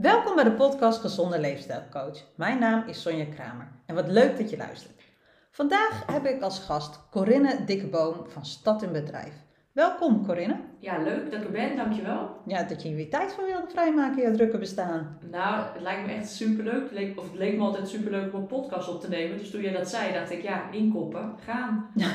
Welkom 0.00 0.34
bij 0.34 0.44
de 0.44 0.52
podcast 0.52 1.00
Gezonde 1.00 1.40
Leefstijlcoach. 1.40 2.18
Mijn 2.34 2.58
naam 2.58 2.84
is 2.86 3.02
Sonja 3.02 3.24
Kramer 3.24 3.68
en 3.86 3.94
wat 3.94 4.08
leuk 4.08 4.38
dat 4.38 4.50
je 4.50 4.56
luistert. 4.56 5.02
Vandaag 5.50 6.06
heb 6.06 6.26
ik 6.26 6.42
als 6.42 6.58
gast 6.58 7.00
Corinne 7.10 7.64
Dikkeboom 7.64 8.14
van 8.28 8.44
Stad 8.44 8.82
in 8.82 8.92
Bedrijf. 8.92 9.32
Welkom 9.72 10.26
Corinne. 10.26 10.56
Ja, 10.78 10.98
leuk 10.98 11.30
dat 11.30 11.40
ik 11.40 11.46
er 11.46 11.52
ben, 11.52 11.76
dankjewel. 11.76 12.36
Ja, 12.46 12.62
dat 12.62 12.82
je 12.82 12.88
hier 12.88 12.96
weer 12.96 13.10
tijd 13.10 13.32
voor 13.32 13.44
wilde 13.44 13.68
vrijmaken 13.68 14.22
in 14.22 14.30
je 14.30 14.36
drukke 14.36 14.58
bestaan. 14.58 15.18
Nou, 15.30 15.64
het 15.72 15.82
lijkt 15.82 16.06
me 16.06 16.12
echt 16.12 16.30
superleuk. 16.30 16.82
Het 16.82 16.92
leek, 16.92 17.18
of 17.18 17.24
het 17.24 17.38
leek 17.38 17.56
me 17.56 17.62
altijd 17.62 17.88
superleuk 17.88 18.32
om 18.32 18.40
een 18.40 18.46
podcast 18.46 18.88
op 18.88 19.00
te 19.00 19.08
nemen. 19.08 19.38
Dus 19.38 19.50
toen 19.50 19.60
jij 19.60 19.72
dat 19.72 19.88
zei, 19.88 20.12
dacht 20.12 20.30
ik, 20.30 20.42
ja, 20.42 20.70
inkoppen, 20.70 21.34
gaan. 21.44 21.90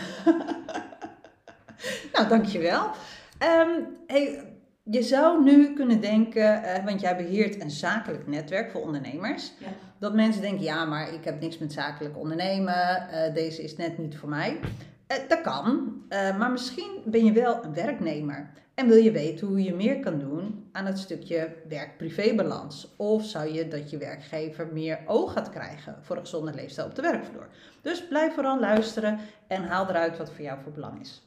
nou, 2.13 2.27
dankjewel. 2.27 2.91
Um, 3.39 3.97
hey, 4.08 4.53
je 4.89 5.03
zou 5.03 5.44
nu 5.44 5.73
kunnen 5.73 6.02
denken, 6.02 6.63
uh, 6.63 6.85
want 6.85 7.02
jij 7.02 7.16
beheert 7.16 7.62
een 7.62 7.71
zakelijk 7.71 8.27
netwerk 8.27 8.71
voor 8.71 8.81
ondernemers. 8.81 9.53
Ja. 9.59 9.67
Dat 9.99 10.13
mensen 10.13 10.41
denken, 10.41 10.63
ja, 10.63 10.85
maar 10.85 11.13
ik 11.13 11.23
heb 11.23 11.41
niks 11.41 11.58
met 11.58 11.73
zakelijk 11.73 12.17
ondernemen. 12.17 13.08
Uh, 13.11 13.34
deze 13.34 13.63
is 13.63 13.75
net 13.75 13.98
niet 13.98 14.17
voor 14.17 14.30
mij. 14.30 14.59
Uh, 15.08 15.17
dat 15.27 15.41
kan, 15.41 16.02
maar 16.09 16.52
misschien 16.52 17.02
ben 17.05 17.25
je 17.25 17.31
wel 17.31 17.63
een 17.63 17.73
werknemer. 17.73 18.49
En 18.73 18.88
wil 18.88 18.98
je 18.98 19.11
weten 19.11 19.48
hoe 19.48 19.63
je 19.63 19.73
meer 19.73 19.99
kan 19.99 20.20
doen 20.20 20.70
aan 20.71 20.86
het 20.86 20.99
stukje 20.99 21.55
werk-privé-balans? 21.70 22.94
Of 22.95 23.25
zou 23.25 23.53
je 23.53 23.67
dat 23.67 23.89
je 23.89 23.97
werkgever 23.97 24.67
meer 24.73 24.99
oog 25.05 25.33
gaat 25.33 25.49
krijgen 25.49 25.95
voor 26.02 26.16
een 26.16 26.22
gezonde 26.22 26.53
leefstijl 26.53 26.88
op 26.88 26.95
de 26.95 27.02
werkvloer? 27.02 27.47
Dus 27.81 28.08
blijf 28.08 28.33
vooral 28.33 28.59
luisteren 28.59 29.20
en 29.47 29.63
haal 29.63 29.89
eruit 29.89 30.17
wat 30.17 30.31
voor 30.31 30.44
jou 30.44 30.59
voor 30.63 30.72
belang 30.72 31.02
is 31.02 31.24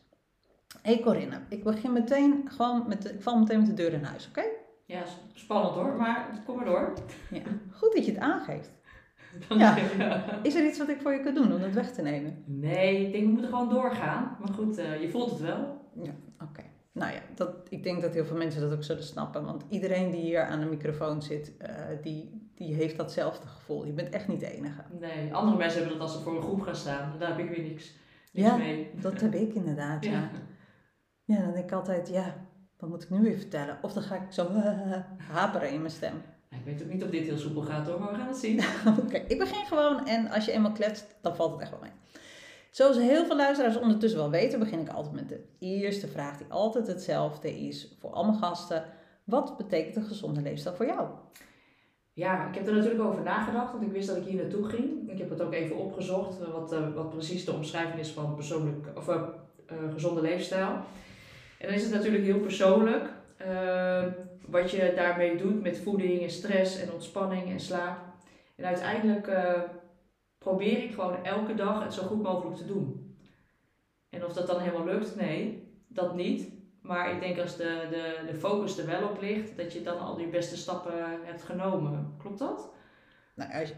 hey 0.82 1.00
Corinne, 1.00 1.40
ik 1.48 1.64
begin 1.64 1.92
meteen 1.92 2.42
gewoon 2.44 2.84
met 2.88 3.02
de, 3.02 3.12
ik 3.12 3.22
val 3.22 3.38
meteen 3.38 3.58
met 3.58 3.66
de 3.66 3.74
deur 3.74 3.92
in 3.92 4.02
huis, 4.02 4.28
oké? 4.28 4.44
Ja, 4.86 5.02
spannend 5.32 5.74
hoor, 5.74 5.96
maar 5.96 6.42
kom 6.46 6.56
maar 6.56 6.64
door. 6.64 6.92
Ja, 7.30 7.42
goed 7.70 7.94
dat 7.94 8.04
je 8.04 8.12
het 8.12 8.20
aangeeft. 8.20 8.70
ja. 9.48 9.76
Is 10.42 10.54
er 10.54 10.66
iets 10.66 10.78
wat 10.78 10.88
ik 10.88 11.00
voor 11.00 11.12
je 11.12 11.20
kan 11.20 11.34
doen 11.34 11.52
om 11.52 11.60
het 11.60 11.74
weg 11.74 11.92
te 11.92 12.02
nemen? 12.02 12.42
Nee, 12.46 13.06
ik 13.06 13.12
denk 13.12 13.24
we 13.24 13.30
moeten 13.30 13.50
gewoon 13.50 13.68
doorgaan. 13.68 14.36
Maar 14.40 14.54
goed, 14.54 14.78
uh, 14.78 15.00
je 15.00 15.10
voelt 15.10 15.30
het 15.30 15.40
wel. 15.40 15.90
Ja, 16.02 16.14
oké. 16.40 16.62
Nou 16.92 17.12
ja, 17.12 17.20
dat, 17.34 17.50
ik 17.68 17.82
denk 17.82 18.02
dat 18.02 18.14
heel 18.14 18.24
veel 18.24 18.36
mensen 18.36 18.60
dat 18.60 18.72
ook 18.72 18.82
zullen 18.82 19.02
snappen. 19.02 19.44
Want 19.44 19.64
iedereen 19.68 20.10
die 20.10 20.20
hier 20.20 20.44
aan 20.44 20.60
de 20.60 20.66
microfoon 20.66 21.22
zit, 21.22 21.52
uh, 21.62 21.68
die, 22.02 22.50
die 22.54 22.74
heeft 22.74 22.96
datzelfde 22.96 23.46
gevoel. 23.46 23.86
Je 23.86 23.92
bent 23.92 24.08
echt 24.08 24.28
niet 24.28 24.40
de 24.40 24.52
enige. 24.56 24.82
Nee, 25.00 25.34
andere 25.34 25.56
mensen 25.56 25.78
hebben 25.80 25.98
dat 25.98 26.08
als 26.08 26.16
ze 26.16 26.22
voor 26.22 26.36
een 26.36 26.42
groep 26.42 26.60
gaan 26.60 26.76
staan. 26.76 27.18
Daar 27.18 27.28
heb 27.28 27.38
ik 27.38 27.48
weer 27.48 27.64
niks, 27.64 27.94
niks 28.32 28.48
ja, 28.48 28.56
mee. 28.56 28.90
dat 29.00 29.20
heb 29.20 29.34
ik 29.34 29.54
inderdaad, 29.54 30.04
ja. 30.04 30.10
ja. 30.10 30.30
Ja, 31.28 31.40
dan 31.40 31.52
denk 31.52 31.64
ik 31.64 31.72
altijd, 31.72 32.08
ja, 32.08 32.34
wat 32.78 32.88
moet 32.88 33.02
ik 33.02 33.10
nu 33.10 33.20
weer 33.20 33.38
vertellen? 33.38 33.78
Of 33.82 33.92
dan 33.92 34.02
ga 34.02 34.14
ik 34.14 34.32
zo 34.32 34.48
haperen 35.32 35.70
in 35.70 35.80
mijn 35.80 35.92
stem. 35.92 36.22
Ik 36.50 36.64
weet 36.64 36.82
ook 36.82 36.88
niet 36.88 37.04
of 37.04 37.10
dit 37.10 37.26
heel 37.26 37.38
soepel 37.38 37.62
gaat 37.62 37.86
hoor, 37.86 38.00
maar 38.00 38.10
we 38.10 38.18
gaan 38.18 38.28
het 38.28 38.36
zien. 38.36 38.60
Oké, 39.04 39.16
ik 39.16 39.38
begin 39.38 39.66
gewoon 39.66 40.06
en 40.06 40.30
als 40.30 40.44
je 40.44 40.52
eenmaal 40.52 40.72
kletst, 40.72 41.16
dan 41.20 41.36
valt 41.36 41.52
het 41.52 41.60
echt 41.60 41.70
wel 41.70 41.80
mee. 41.80 41.90
Zoals 42.70 42.96
heel 42.96 43.26
veel 43.26 43.36
luisteraars 43.36 43.78
ondertussen 43.78 44.18
wel 44.18 44.30
weten, 44.30 44.58
begin 44.58 44.80
ik 44.80 44.88
altijd 44.88 45.14
met 45.14 45.28
de 45.28 45.44
eerste 45.58 46.08
vraag 46.08 46.36
die 46.36 46.46
altijd 46.48 46.86
hetzelfde 46.86 47.60
is 47.66 47.96
voor 48.00 48.10
al 48.10 48.24
mijn 48.24 48.38
gasten. 48.38 48.84
Wat 49.24 49.56
betekent 49.56 49.96
een 49.96 50.04
gezonde 50.04 50.42
leefstijl 50.42 50.74
voor 50.74 50.86
jou? 50.86 51.08
Ja, 52.12 52.48
ik 52.48 52.54
heb 52.54 52.66
er 52.66 52.74
natuurlijk 52.74 53.02
over 53.02 53.22
nagedacht, 53.22 53.72
want 53.72 53.84
ik 53.84 53.92
wist 53.92 54.08
dat 54.08 54.16
ik 54.16 54.24
hier 54.24 54.42
naartoe 54.42 54.64
ging. 54.64 55.10
Ik 55.10 55.18
heb 55.18 55.30
het 55.30 55.40
ook 55.40 55.52
even 55.52 55.76
opgezocht, 55.76 56.50
wat, 56.52 56.72
eh, 56.72 56.94
wat 56.94 57.10
precies 57.10 57.44
de 57.44 57.52
omschrijving 57.52 57.98
is 57.98 58.10
van 58.10 58.34
persoonlijk, 58.34 58.86
of, 58.96 59.08
uh, 59.08 59.22
gezonde 59.92 60.20
leefstijl. 60.20 60.80
En 61.58 61.66
dan 61.66 61.76
is 61.76 61.82
het 61.82 61.92
natuurlijk 61.92 62.24
heel 62.24 62.40
persoonlijk 62.40 63.10
uh, 63.46 64.04
wat 64.46 64.70
je 64.70 64.92
daarmee 64.96 65.36
doet 65.36 65.62
met 65.62 65.78
voeding 65.78 66.22
en 66.22 66.30
stress 66.30 66.80
en 66.80 66.92
ontspanning 66.92 67.50
en 67.50 67.60
slaap. 67.60 67.98
En 68.56 68.64
uiteindelijk 68.64 69.26
uh, 69.26 69.52
probeer 70.38 70.82
ik 70.82 70.94
gewoon 70.94 71.24
elke 71.24 71.54
dag 71.54 71.82
het 71.82 71.94
zo 71.94 72.02
goed 72.02 72.22
mogelijk 72.22 72.56
te 72.56 72.66
doen. 72.66 73.16
En 74.10 74.24
of 74.24 74.32
dat 74.32 74.46
dan 74.46 74.60
helemaal 74.60 74.84
lukt, 74.84 75.16
nee, 75.16 75.68
dat 75.88 76.14
niet. 76.14 76.56
Maar 76.82 77.12
ik 77.12 77.20
denk 77.20 77.38
als 77.38 77.56
de, 77.56 77.86
de, 77.90 78.26
de 78.26 78.34
focus 78.34 78.78
er 78.78 78.86
wel 78.86 79.08
op 79.08 79.20
ligt, 79.20 79.56
dat 79.56 79.72
je 79.72 79.82
dan 79.82 79.98
al 79.98 80.16
die 80.16 80.28
beste 80.28 80.56
stappen 80.56 81.24
hebt 81.24 81.42
genomen. 81.42 82.14
Klopt 82.18 82.38
dat? 82.38 82.70
Nou, 83.34 83.52
als, 83.52 83.72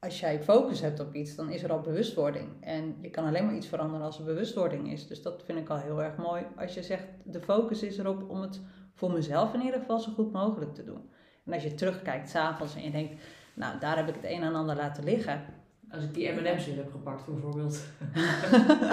als 0.00 0.20
jij 0.20 0.42
focus 0.42 0.80
hebt 0.80 1.00
op 1.00 1.14
iets, 1.14 1.34
dan 1.34 1.50
is 1.50 1.62
er 1.62 1.72
al 1.72 1.80
bewustwording. 1.80 2.48
En 2.60 2.96
je 3.00 3.10
kan 3.10 3.24
alleen 3.24 3.44
maar 3.44 3.54
iets 3.54 3.66
veranderen 3.66 4.06
als 4.06 4.18
er 4.18 4.24
bewustwording 4.24 4.92
is. 4.92 5.06
Dus 5.06 5.22
dat 5.22 5.42
vind 5.44 5.58
ik 5.58 5.68
al 5.68 5.78
heel 5.78 6.02
erg 6.02 6.16
mooi. 6.16 6.42
Als 6.56 6.74
je 6.74 6.82
zegt, 6.82 7.04
de 7.24 7.40
focus 7.40 7.82
is 7.82 7.98
erop 7.98 8.30
om 8.30 8.40
het 8.40 8.60
voor 8.94 9.12
mezelf 9.12 9.54
in 9.54 9.60
ieder 9.60 9.80
geval 9.80 9.98
zo 9.98 10.12
goed 10.12 10.32
mogelijk 10.32 10.74
te 10.74 10.84
doen. 10.84 11.10
En 11.44 11.52
als 11.52 11.62
je 11.62 11.74
terugkijkt 11.74 12.28
s'avonds 12.28 12.74
en 12.74 12.82
je 12.82 12.90
denkt, 12.90 13.22
nou 13.54 13.78
daar 13.78 13.96
heb 13.96 14.08
ik 14.08 14.14
het 14.14 14.24
een 14.24 14.42
en 14.42 14.54
ander 14.54 14.76
laten 14.76 15.04
liggen. 15.04 15.44
Als 15.90 16.02
ik 16.02 16.14
die 16.14 16.32
M&M's 16.32 16.66
in 16.66 16.76
heb 16.76 16.90
gepakt 16.90 17.26
bijvoorbeeld. 17.26 17.84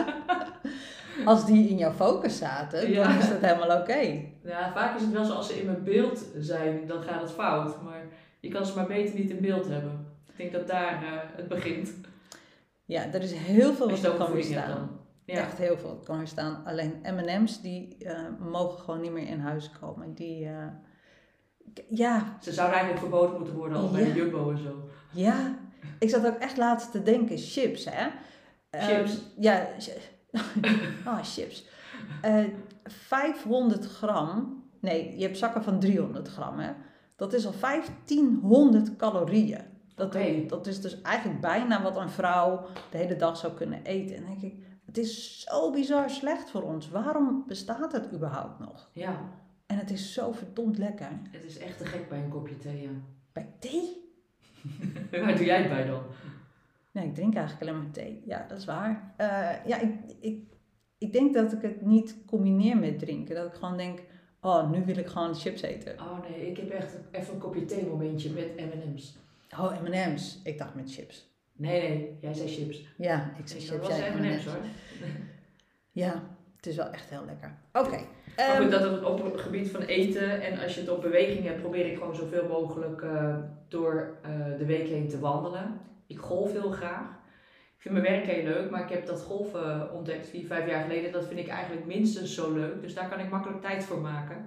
als 1.25 1.45
die 1.45 1.69
in 1.69 1.77
jouw 1.77 1.91
focus 1.91 2.37
zaten, 2.37 2.93
dan 2.93 3.17
is 3.17 3.29
dat 3.29 3.41
helemaal 3.41 3.79
oké. 3.79 4.23
Ja, 4.43 4.71
vaak 4.73 4.95
is 4.95 5.01
het 5.01 5.11
wel 5.11 5.25
zo 5.25 5.33
als 5.33 5.47
ze 5.47 5.59
in 5.59 5.65
mijn 5.65 5.83
beeld 5.83 6.25
zijn, 6.37 6.87
dan 6.87 7.03
gaat 7.03 7.21
het 7.21 7.31
fout. 7.31 7.81
Maar 7.83 8.05
je 8.39 8.49
kan 8.49 8.65
ze 8.65 8.75
maar 8.75 8.87
beter 8.87 9.15
niet 9.15 9.29
in 9.29 9.41
beeld 9.41 9.67
hebben. 9.67 10.06
Ik 10.37 10.51
denk 10.51 10.51
dat 10.51 10.67
daar 10.67 11.03
uh, 11.03 11.09
het 11.35 11.47
begint. 11.47 11.93
Ja, 12.85 13.13
er 13.13 13.21
is 13.21 13.33
heel 13.33 13.73
veel 13.73 13.89
wat 13.89 14.03
er 14.03 14.11
kan 14.11 14.31
weerstaan. 14.31 14.99
Ja. 15.25 15.35
Echt 15.35 15.57
heel 15.57 15.77
veel 15.77 16.01
kan 16.03 16.19
er 16.19 16.27
staan. 16.27 16.65
Alleen 16.65 17.01
M&M's 17.03 17.61
die 17.61 17.95
uh, 17.99 18.19
mogen 18.39 18.79
gewoon 18.79 19.01
niet 19.01 19.11
meer 19.11 19.27
in 19.27 19.39
huis 19.39 19.69
komen. 19.79 20.13
Die, 20.13 20.45
uh, 20.45 20.67
ja. 21.89 22.37
Ze 22.41 22.53
zouden 22.53 22.77
eigenlijk 22.77 23.07
verboden 23.07 23.37
moeten 23.37 23.55
worden 23.55 23.77
al 23.77 23.83
ja. 23.83 23.91
bij 23.91 24.11
Jumbo 24.11 24.51
en 24.51 24.57
zo. 24.57 24.89
Ja, 25.11 25.57
ik 25.99 26.09
zat 26.09 26.25
ook 26.25 26.37
echt 26.37 26.57
laatst 26.57 26.91
te 26.91 27.03
denken, 27.03 27.37
chips 27.37 27.85
hè. 27.89 28.07
Chips? 28.71 29.13
Um, 29.13 29.19
ja, 29.37 29.67
ah, 31.05 31.23
chips. 31.23 31.65
Uh, 32.25 32.43
500 32.83 33.85
gram, 33.85 34.63
nee, 34.81 35.17
je 35.17 35.23
hebt 35.23 35.37
zakken 35.37 35.63
van 35.63 35.79
300 35.79 36.27
gram 36.27 36.59
hè. 36.59 36.71
Dat 37.15 37.33
is 37.33 37.45
al 37.45 37.53
1500 37.59 38.95
calorieën. 38.95 39.75
Dat, 39.97 40.07
okay. 40.07 40.45
dat 40.47 40.67
is 40.67 40.81
dus 40.81 41.01
eigenlijk 41.01 41.41
bijna 41.41 41.81
wat 41.81 41.97
een 41.97 42.09
vrouw 42.09 42.65
de 42.91 42.97
hele 42.97 43.15
dag 43.15 43.37
zou 43.37 43.53
kunnen 43.53 43.83
eten. 43.83 44.15
En 44.15 44.25
denk 44.25 44.41
ik, 44.41 44.55
het 44.85 44.97
is 44.97 45.41
zo 45.41 45.71
bizar 45.71 46.09
slecht 46.09 46.49
voor 46.49 46.61
ons. 46.61 46.89
Waarom 46.89 47.43
bestaat 47.47 47.91
het 47.91 48.13
überhaupt 48.13 48.59
nog? 48.59 48.89
Ja. 48.93 49.19
En 49.65 49.77
het 49.77 49.91
is 49.91 50.13
zo 50.13 50.31
verdomd 50.31 50.77
lekker. 50.77 51.09
Het 51.31 51.43
is 51.43 51.57
echt 51.57 51.77
te 51.77 51.85
gek 51.85 52.09
bij 52.09 52.23
een 52.23 52.29
kopje 52.29 52.57
thee, 52.57 52.81
ja. 52.81 52.89
Bij 53.31 53.49
thee? 53.59 54.11
Waar 55.21 55.35
doe 55.35 55.45
jij 55.45 55.57
het 55.57 55.69
bij 55.69 55.85
dan? 55.85 56.01
Nee, 56.91 57.07
ik 57.07 57.13
drink 57.13 57.35
eigenlijk 57.35 57.69
alleen 57.69 57.83
maar 57.83 57.91
thee. 57.91 58.23
Ja, 58.25 58.45
dat 58.47 58.57
is 58.57 58.65
waar. 58.65 59.13
Uh, 59.17 59.65
ja, 59.65 59.79
ik, 59.79 59.93
ik, 60.19 60.43
ik 60.97 61.13
denk 61.13 61.33
dat 61.33 61.53
ik 61.53 61.61
het 61.61 61.81
niet 61.81 62.17
combineer 62.25 62.77
met 62.77 62.99
drinken. 62.99 63.35
Dat 63.35 63.47
ik 63.47 63.53
gewoon 63.53 63.77
denk, 63.77 63.99
oh, 64.41 64.69
nu 64.69 64.85
wil 64.85 64.97
ik 64.97 65.07
gewoon 65.07 65.35
chips 65.35 65.61
eten. 65.61 65.99
Oh 65.99 66.29
nee, 66.29 66.49
ik 66.49 66.57
heb 66.57 66.69
echt 66.69 66.97
even 67.11 67.33
een 67.33 67.39
kopje 67.39 67.65
thee 67.65 67.85
momentje 67.85 68.29
met 68.29 68.55
M&M's. 68.55 69.25
Oh, 69.49 69.81
M&M's. 69.81 70.39
Ik 70.43 70.57
dacht 70.57 70.75
met 70.75 70.93
chips. 70.93 71.35
Nee, 71.53 71.81
nee, 71.81 72.17
jij 72.21 72.33
zei 72.33 72.47
chips. 72.47 72.85
Ja, 72.97 73.33
ik 73.37 73.47
zei 73.47 73.59
chips. 73.59 73.71
Dat 73.71 73.87
was 73.89 73.99
M&M's 73.99 74.45
hoor. 74.45 74.55
Ja, 75.91 76.23
het 76.55 76.65
is 76.65 76.75
wel 76.75 76.89
echt 76.89 77.09
heel 77.09 77.25
lekker. 77.25 77.57
Oké. 77.73 77.85
Okay. 77.85 78.05
Maar 78.35 78.61
goed, 78.61 78.71
dat 78.71 78.81
het 78.81 79.03
op 79.03 79.23
het 79.23 79.41
gebied 79.41 79.69
van 79.69 79.81
eten 79.81 80.41
en 80.41 80.59
als 80.59 80.73
je 80.73 80.79
het 80.79 80.89
op 80.89 81.01
beweging 81.01 81.45
hebt, 81.45 81.61
probeer 81.61 81.85
ik 81.85 81.97
gewoon 81.97 82.15
zoveel 82.15 82.47
mogelijk 82.47 83.01
uh, 83.01 83.35
door 83.67 84.17
uh, 84.25 84.57
de 84.57 84.65
week 84.65 84.87
heen 84.87 85.07
te 85.07 85.19
wandelen. 85.19 85.79
Ik 86.07 86.19
golf 86.19 86.51
heel 86.51 86.71
graag. 86.71 87.09
Ik 87.75 87.83
vind 87.83 87.93
mijn 87.93 88.05
werk 88.05 88.25
heel 88.25 88.43
leuk, 88.43 88.69
maar 88.69 88.81
ik 88.81 88.89
heb 88.89 89.05
dat 89.05 89.21
golven 89.21 89.93
ontdekt 89.93 90.27
vier, 90.27 90.45
vijf 90.45 90.67
jaar 90.67 90.81
geleden. 90.81 91.11
Dat 91.11 91.27
vind 91.27 91.39
ik 91.39 91.47
eigenlijk 91.47 91.85
minstens 91.85 92.35
zo 92.35 92.53
leuk. 92.53 92.81
Dus 92.81 92.93
daar 92.93 93.09
kan 93.09 93.19
ik 93.19 93.29
makkelijk 93.29 93.61
tijd 93.61 93.83
voor 93.83 94.01
maken. 94.01 94.45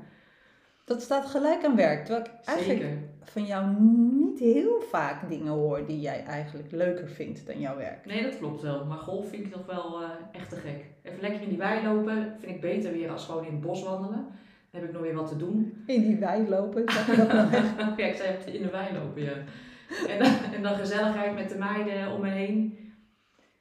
Dat 0.85 1.03
staat 1.03 1.26
gelijk 1.26 1.64
aan 1.64 1.76
werk. 1.76 2.05
Terwijl 2.05 2.26
ik 2.26 2.32
eigenlijk 2.44 2.81
Zeker. 2.81 2.99
Van 3.22 3.44
jou 3.44 3.75
niet 4.12 4.38
heel 4.38 4.81
vaak 4.81 5.28
dingen 5.28 5.52
hoor 5.52 5.87
die 5.87 6.00
jij 6.00 6.25
eigenlijk 6.25 6.72
leuker 6.72 7.08
vindt 7.08 7.46
dan 7.46 7.61
jouw 7.61 7.76
werk. 7.76 8.06
Nee, 8.06 8.22
dat 8.22 8.38
klopt 8.38 8.62
wel. 8.62 8.84
Maar 8.84 8.99
golf 8.99 9.28
vind 9.28 9.46
ik 9.46 9.56
nog 9.56 9.67
wel 9.67 10.02
uh, 10.02 10.08
echt 10.32 10.49
te 10.49 10.56
gek. 10.56 10.84
Even 11.02 11.20
lekker 11.20 11.43
in 11.43 11.49
die 11.49 11.58
wei 11.58 11.87
lopen 11.87 12.37
vind 12.38 12.55
ik 12.55 12.61
beter 12.61 12.93
weer 12.93 13.11
als 13.11 13.25
gewoon 13.25 13.44
in 13.44 13.52
het 13.52 13.61
bos 13.61 13.82
wandelen. 13.82 14.26
Dan 14.70 14.81
heb 14.81 14.84
ik 14.84 14.93
nog 14.93 15.02
weer 15.02 15.14
wat 15.14 15.28
te 15.28 15.37
doen. 15.37 15.82
In 15.87 16.02
die 16.02 16.17
wei 16.17 16.49
lopen? 16.49 16.82
Zeg 16.87 17.06
je 17.06 17.17
dat 17.17 17.28
ja, 17.99 18.06
ik 18.06 18.17
zei 18.17 18.56
in 18.56 18.62
de 18.62 18.70
wei 18.70 18.94
lopen, 18.94 19.22
ja. 19.22 19.37
En 20.08 20.19
dan, 20.19 20.52
en 20.55 20.62
dan 20.62 20.75
gezelligheid 20.75 21.34
met 21.34 21.49
de 21.49 21.58
meiden 21.58 22.12
om 22.12 22.20
me 22.20 22.28
heen. 22.28 22.78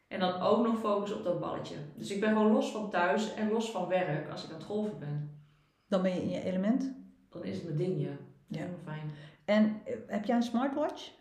En 0.08 0.20
dan 0.20 0.42
ook 0.42 0.66
nog 0.66 0.80
focus 0.80 1.14
op 1.14 1.24
dat 1.24 1.40
balletje. 1.40 1.76
Dus 1.96 2.12
ik 2.12 2.20
ben 2.20 2.30
gewoon 2.30 2.52
los 2.52 2.72
van 2.72 2.90
thuis 2.90 3.34
en 3.34 3.52
los 3.52 3.72
van 3.72 3.88
werk 3.88 4.30
als 4.32 4.44
ik 4.44 4.50
aan 4.50 4.56
het 4.58 4.66
golven 4.66 5.00
ben. 5.00 5.40
Dan 5.88 6.02
ben 6.02 6.16
je 6.16 6.22
in 6.22 6.30
je 6.30 6.44
element? 6.44 6.98
dan 7.30 7.44
is 7.44 7.56
het 7.56 7.64
mijn 7.66 7.78
ding, 7.78 8.02
ja. 8.02 8.18
ja. 8.48 8.66
Fijn. 8.84 9.12
En 9.50 9.82
eh, 9.86 9.94
heb 10.08 10.26
jij 10.26 10.36
een 10.36 10.44
smartwatch? 10.44 11.12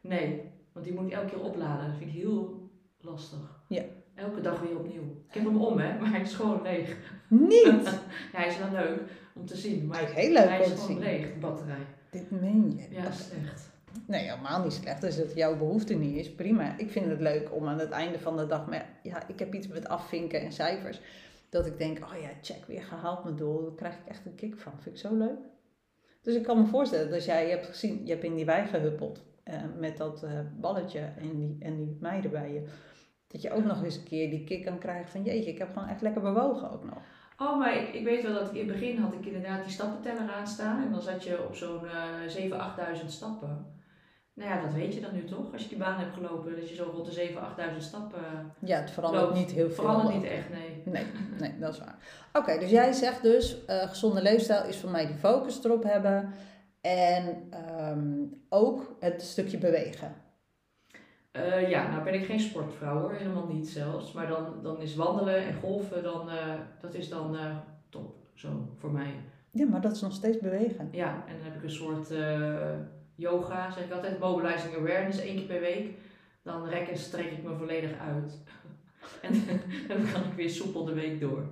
Nee, 0.00 0.42
want 0.72 0.84
die 0.84 0.94
moet 0.94 1.06
ik 1.06 1.12
elke 1.12 1.26
keer 1.26 1.40
opladen. 1.40 1.86
Dat 1.86 1.96
vind 1.96 2.10
ik 2.10 2.16
heel 2.16 2.70
lastig. 3.00 3.62
Ja. 3.68 3.82
Elke 4.14 4.40
dag 4.40 4.60
weer 4.60 4.78
opnieuw. 4.78 5.02
Ik 5.28 5.34
heb 5.34 5.44
hem 5.44 5.56
om, 5.56 5.78
hè, 5.78 5.98
maar 5.98 6.10
hij 6.10 6.20
is 6.20 6.34
gewoon 6.34 6.62
leeg. 6.62 6.96
Niet? 7.28 7.84
ja, 8.32 8.38
hij 8.38 8.48
is 8.48 8.58
wel 8.58 8.70
leuk 8.70 9.00
om 9.34 9.46
te 9.46 9.56
zien. 9.56 9.86
Maar 9.86 9.96
hij 9.96 10.08
is 10.08 10.14
heel 10.14 10.32
leuk 10.32 10.48
hij 10.48 10.60
is 10.60 10.80
gewoon 10.80 10.98
leeg, 10.98 11.32
de 11.32 11.38
batterij. 11.38 11.86
Dit 12.10 12.30
meen 12.30 12.76
je? 12.76 12.94
Ja, 12.94 13.10
slecht. 13.10 13.70
Nee, 14.06 14.22
helemaal 14.22 14.62
niet 14.62 14.72
slecht. 14.72 15.04
Als 15.04 15.16
het 15.16 15.34
jouw 15.34 15.56
behoefte 15.56 15.94
niet 15.94 16.16
is, 16.16 16.34
prima. 16.34 16.78
Ik 16.78 16.90
vind 16.90 17.06
het 17.06 17.20
leuk 17.20 17.54
om 17.54 17.68
aan 17.68 17.78
het 17.78 17.90
einde 17.90 18.18
van 18.18 18.36
de 18.36 18.46
dag, 18.46 18.66
maar 18.66 18.88
ja, 19.02 19.28
ik 19.28 19.38
heb 19.38 19.54
iets 19.54 19.68
met 19.68 19.88
afvinken 19.88 20.40
en 20.40 20.52
cijfers. 20.52 21.00
Dat 21.48 21.66
ik 21.66 21.78
denk, 21.78 21.98
oh 21.98 22.20
ja, 22.20 22.30
check, 22.42 22.64
weer 22.66 22.82
gehaald 22.82 23.24
mijn 23.24 23.36
doel. 23.36 23.62
Daar 23.62 23.74
krijg 23.74 23.94
ik 23.94 24.06
echt 24.06 24.26
een 24.26 24.34
kick 24.34 24.58
van. 24.58 24.72
Vind 24.80 24.94
ik 24.94 25.00
zo 25.00 25.16
leuk. 25.16 25.38
Dus 26.24 26.34
ik 26.34 26.42
kan 26.42 26.58
me 26.58 26.66
voorstellen 26.66 27.10
dat 27.10 27.24
jij, 27.24 27.44
je 27.44 27.50
hebt 27.50 27.66
gezien, 27.66 28.00
je 28.04 28.12
hebt 28.12 28.24
in 28.24 28.34
die 28.34 28.44
wei 28.44 28.66
gehuppeld. 28.66 29.22
Uh, 29.44 29.54
met 29.78 29.96
dat 29.96 30.22
uh, 30.24 30.30
balletje 30.60 30.98
en 30.98 31.36
die, 31.36 31.56
en 31.60 31.76
die 31.76 31.96
meiden 32.00 32.30
bij 32.30 32.52
je. 32.52 32.64
Dat 33.26 33.42
je 33.42 33.52
ook 33.52 33.64
nog 33.64 33.82
eens 33.82 33.96
een 33.96 34.04
keer 34.04 34.30
die 34.30 34.44
kick 34.44 34.64
kan 34.64 34.78
krijgen 34.78 35.10
van, 35.10 35.22
jeetje, 35.22 35.50
ik 35.50 35.58
heb 35.58 35.72
gewoon 35.72 35.88
echt 35.88 36.00
lekker 36.00 36.22
bewogen 36.22 36.70
ook 36.70 36.84
nog. 36.84 36.98
Oh, 37.38 37.58
maar 37.58 37.76
ik, 37.76 37.94
ik 37.94 38.04
weet 38.04 38.22
wel 38.22 38.34
dat 38.34 38.52
in 38.52 38.58
het 38.58 38.66
begin 38.66 38.98
had 38.98 39.12
ik 39.12 39.26
inderdaad 39.26 39.62
die 39.62 39.72
stappenteller 39.72 40.32
aanstaan. 40.32 40.82
En 40.82 40.90
dan 40.90 41.02
zat 41.02 41.24
je 41.24 41.44
op 41.48 41.54
zo'n 41.54 41.84
uh, 41.84 42.96
7.000, 42.96 43.00
8.000 43.00 43.06
stappen. 43.06 43.66
Nou 44.34 44.50
ja, 44.50 44.62
dat 44.62 44.72
weet 44.72 44.94
je 44.94 45.00
dan 45.00 45.14
nu 45.14 45.24
toch? 45.24 45.52
Als 45.52 45.62
je 45.62 45.68
die 45.68 45.78
baan 45.78 45.98
hebt 45.98 46.14
gelopen, 46.14 46.56
dat 46.56 46.68
je 46.68 46.74
zo 46.74 46.90
rond 46.92 47.14
de 47.14 47.28
7.000, 47.28 47.34
8.000 47.72 47.76
stappen. 47.78 48.52
Ja, 48.58 48.80
het 48.80 48.90
verandert 48.90 49.34
niet 49.34 49.50
heel 49.50 49.70
veel. 49.70 49.84
Verandert 49.84 50.14
niet 50.14 50.24
echt, 50.24 50.50
nee. 50.50 50.63
Nee, 50.84 51.06
nee 51.40 51.58
dat 51.58 51.72
is 51.72 51.78
waar. 51.78 51.98
Oké, 52.32 52.58
dus 52.58 52.70
jij 52.70 52.92
zegt 52.92 53.22
dus: 53.22 53.56
uh, 53.68 53.88
gezonde 53.88 54.22
leefstijl 54.22 54.64
is 54.64 54.76
voor 54.76 54.90
mij 54.90 55.06
die 55.06 55.16
focus 55.16 55.64
erop 55.64 55.82
hebben. 55.82 56.32
En 56.80 57.52
um, 57.90 58.42
ook 58.48 58.96
het 59.00 59.22
stukje 59.22 59.58
bewegen. 59.58 60.14
Uh, 61.32 61.68
ja, 61.70 61.90
nou 61.90 62.04
ben 62.04 62.14
ik 62.14 62.24
geen 62.24 62.40
sportvrouw 62.40 63.00
hoor, 63.00 63.12
helemaal 63.12 63.46
niet 63.46 63.68
zelfs. 63.68 64.12
Maar 64.12 64.26
dan, 64.26 64.46
dan 64.62 64.80
is 64.80 64.94
wandelen 64.94 65.36
en 65.36 65.54
golven, 65.54 66.02
dan, 66.02 66.28
uh, 66.28 66.54
dat 66.80 66.94
is 66.94 67.08
dan 67.08 67.36
top, 67.88 68.14
zo 68.34 68.68
voor 68.78 68.90
mij. 68.90 69.14
Ja, 69.50 69.66
maar 69.66 69.80
dat 69.80 69.92
is 69.92 70.00
nog 70.00 70.12
steeds 70.12 70.38
bewegen. 70.38 70.88
Ja, 70.92 71.24
en 71.26 71.36
dan 71.36 71.44
heb 71.44 71.54
ik 71.54 71.62
een 71.62 71.70
soort 71.70 72.08
yoga, 73.14 73.70
zeg 73.70 73.84
ik 73.84 73.92
altijd, 73.92 74.18
mobilizing 74.18 74.76
awareness, 74.76 75.18
één 75.18 75.36
keer 75.36 75.46
per 75.46 75.60
week. 75.60 75.98
Dan 76.42 76.68
rek 76.68 76.88
en 76.88 76.98
strek 76.98 77.30
ik 77.30 77.42
me 77.42 77.56
volledig 77.56 77.98
uit. 77.98 78.38
En 79.22 79.44
dan 79.88 80.12
kan 80.12 80.22
ik 80.22 80.32
weer 80.36 80.50
soepel 80.50 80.84
de 80.84 80.92
week 80.92 81.20
door. 81.20 81.48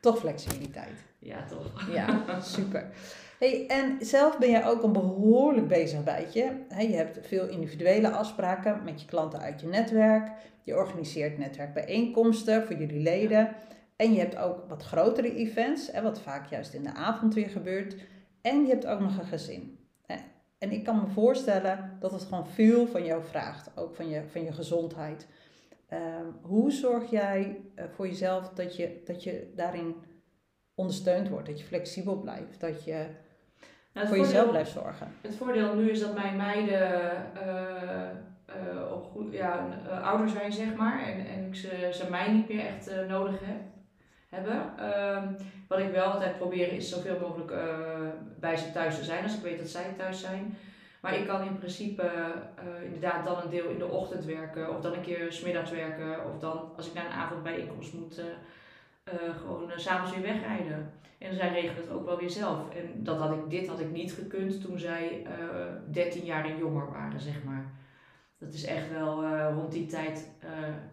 Toch 0.00 0.18
flexibiliteit. 0.18 1.04
Ja, 1.18 1.44
toch. 1.44 1.90
Ja, 1.92 2.24
super. 2.40 2.90
Hey, 3.38 3.66
en 3.66 3.96
zelf 4.00 4.38
ben 4.38 4.50
jij 4.50 4.66
ook 4.66 4.82
een 4.82 4.92
behoorlijk 4.92 5.68
bezig 5.68 6.04
bijtje. 6.04 6.52
Hey, 6.68 6.88
je 6.88 6.96
hebt 6.96 7.26
veel 7.26 7.48
individuele 7.48 8.10
afspraken 8.10 8.80
met 8.84 9.00
je 9.00 9.06
klanten 9.06 9.40
uit 9.40 9.60
je 9.60 9.66
netwerk. 9.66 10.30
Je 10.62 10.76
organiseert 10.76 11.38
netwerkbijeenkomsten 11.38 12.66
voor 12.66 12.76
jullie 12.76 13.02
leden. 13.02 13.56
En 13.96 14.12
je 14.12 14.18
hebt 14.18 14.36
ook 14.36 14.68
wat 14.68 14.82
grotere 14.82 15.34
events, 15.34 15.92
hè, 15.92 16.02
wat 16.02 16.20
vaak 16.20 16.50
juist 16.50 16.74
in 16.74 16.82
de 16.82 16.94
avond 16.94 17.34
weer 17.34 17.48
gebeurt. 17.48 17.96
En 18.42 18.62
je 18.62 18.68
hebt 18.68 18.86
ook 18.86 19.00
nog 19.00 19.18
een 19.18 19.26
gezin. 19.26 19.76
En 20.58 20.72
ik 20.72 20.84
kan 20.84 20.96
me 20.96 21.06
voorstellen 21.06 21.96
dat 22.00 22.12
het 22.12 22.22
gewoon 22.22 22.46
veel 22.46 22.86
van 22.86 23.04
jou 23.04 23.22
vraagt, 23.24 23.70
ook 23.74 23.94
van 23.94 24.08
je, 24.08 24.22
van 24.30 24.44
je 24.44 24.52
gezondheid. 24.52 25.26
Um, 25.92 26.38
hoe 26.42 26.70
zorg 26.70 27.10
jij 27.10 27.60
uh, 27.76 27.84
voor 27.94 28.06
jezelf 28.06 28.48
dat 28.48 28.76
je, 28.76 29.02
dat 29.04 29.22
je 29.22 29.52
daarin 29.54 29.94
ondersteund 30.74 31.28
wordt, 31.28 31.46
dat 31.46 31.58
je 31.60 31.66
flexibel 31.66 32.20
blijft, 32.20 32.60
dat 32.60 32.84
je 32.84 33.06
nou, 33.92 34.06
voor 34.06 34.16
jezelf 34.16 34.50
blijft 34.50 34.70
zorgen? 34.70 35.12
Het 35.20 35.34
voordeel 35.34 35.74
nu 35.74 35.90
is 35.90 36.00
dat 36.00 36.14
mijn 36.14 36.36
meiden 36.36 36.90
uh, 37.36 38.08
uh, 38.48 38.92
goed, 39.12 39.32
ja, 39.32 39.68
ouder 40.02 40.28
zijn, 40.28 40.52
zeg 40.52 40.74
maar, 40.74 41.02
en, 41.02 41.26
en 41.26 41.56
ze, 41.56 41.88
ze 41.92 42.10
mij 42.10 42.32
niet 42.32 42.48
meer 42.48 42.66
echt 42.66 42.90
nodig 43.08 43.40
heb 43.40 43.60
hebben. 44.28 44.78
Ehm, 44.78 45.32
wat 45.68 45.78
ik 45.78 45.90
wel 45.90 46.04
altijd 46.04 46.38
probeer 46.38 46.72
is 46.72 46.88
zoveel 46.88 47.18
mogelijk 47.20 47.52
bij 48.40 48.56
ze 48.56 48.72
thuis 48.72 48.96
te 48.98 49.04
zijn 49.04 49.22
als 49.22 49.36
ik 49.36 49.42
weet 49.42 49.58
dat 49.58 49.68
zij 49.68 49.94
thuis 49.96 50.20
zijn. 50.20 50.56
Maar 51.06 51.18
ik 51.18 51.26
kan 51.26 51.42
in 51.42 51.58
principe 51.58 52.02
uh, 52.02 52.84
inderdaad 52.84 53.24
dan 53.24 53.42
een 53.42 53.50
deel 53.50 53.68
in 53.68 53.78
de 53.78 53.88
ochtend 53.88 54.24
werken 54.24 54.76
of 54.76 54.80
dan 54.80 54.92
een 54.92 55.00
keer 55.00 55.32
smiddags 55.32 55.70
werken 55.70 56.32
of 56.32 56.38
dan 56.38 56.70
als 56.76 56.86
ik 56.86 56.94
naar 56.94 57.06
een 57.06 57.12
avondbijeenkomst 57.12 57.92
moet 57.92 58.18
uh, 58.18 59.36
gewoon 59.36 59.70
s 59.76 59.82
s'avonds 59.82 60.16
weer 60.16 60.32
wegrijden. 60.32 60.90
En 61.18 61.34
zij 61.34 61.48
regelen 61.48 61.76
het 61.76 61.90
ook 61.90 62.04
wel 62.04 62.18
weer 62.18 62.30
zelf. 62.30 62.74
En 62.74 63.04
dat 63.04 63.18
had 63.18 63.32
ik, 63.32 63.50
dit 63.50 63.68
had 63.68 63.80
ik 63.80 63.90
niet 63.90 64.12
gekund 64.12 64.60
toen 64.60 64.78
zij 64.78 65.26
13 65.90 66.24
jaar 66.24 66.58
jonger 66.58 66.90
waren, 66.90 67.20
zeg 67.20 67.44
maar. 67.44 67.64
Dat 68.38 68.52
is 68.52 68.64
echt 68.64 68.92
wel 68.92 69.26
rond 69.52 69.72
die 69.72 69.86
tijd 69.86 70.30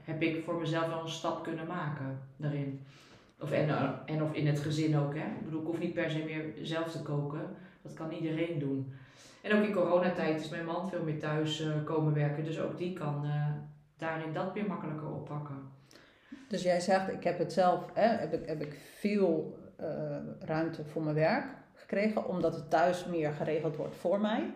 heb 0.04 0.22
ik 0.22 0.44
voor 0.44 0.60
mezelf 0.60 0.88
wel 0.88 1.02
een 1.02 1.10
stap 1.10 1.44
kunnen 1.44 1.68
maken 1.68 2.20
daarin. 2.38 2.86
Of 3.44 3.52
en, 3.52 3.70
eh, 3.70 3.90
en 4.06 4.24
of 4.24 4.34
in 4.34 4.48
het 4.48 4.60
gezin 4.60 4.98
ook. 4.98 5.14
Hè. 5.16 5.26
Ik 5.26 5.44
bedoel, 5.44 5.62
ik 5.62 5.68
hoef 5.68 5.80
niet 5.80 5.94
per 5.94 6.12
se 6.12 6.24
meer 6.24 6.54
zelf 6.62 6.92
te 6.92 7.02
koken. 7.02 7.56
Dat 7.82 7.94
kan 7.94 8.12
iedereen 8.12 8.60
doen. 8.60 8.94
En 9.44 9.58
ook 9.58 9.64
in 9.64 9.74
coronatijd 9.74 10.40
is 10.40 10.50
mijn 10.50 10.66
man 10.66 10.90
veel 10.90 11.04
meer 11.04 11.20
thuis 11.20 11.62
uh, 11.62 11.84
komen 11.84 12.14
werken. 12.14 12.44
Dus 12.44 12.60
ook 12.60 12.78
die 12.78 12.94
kan 12.94 13.26
uh, 13.26 13.48
daarin 13.98 14.34
dat 14.34 14.54
weer 14.54 14.68
makkelijker 14.68 15.12
oppakken. 15.12 15.72
Dus 16.48 16.64
jij 16.64 16.80
zegt, 16.80 17.12
ik 17.12 17.24
heb 17.24 17.38
het 17.38 17.54
zelf, 17.54 17.90
hè, 17.94 18.08
heb, 18.08 18.34
ik, 18.34 18.48
heb 18.48 18.62
ik 18.62 18.74
veel 19.00 19.58
uh, 19.80 20.18
ruimte 20.40 20.86
voor 20.86 21.04
mijn 21.04 21.16
werk 21.16 21.46
gekregen. 21.74 22.28
Omdat 22.28 22.56
het 22.56 22.70
thuis 22.70 23.06
meer 23.06 23.32
geregeld 23.32 23.76
wordt 23.76 23.96
voor 23.96 24.20
mij. 24.20 24.54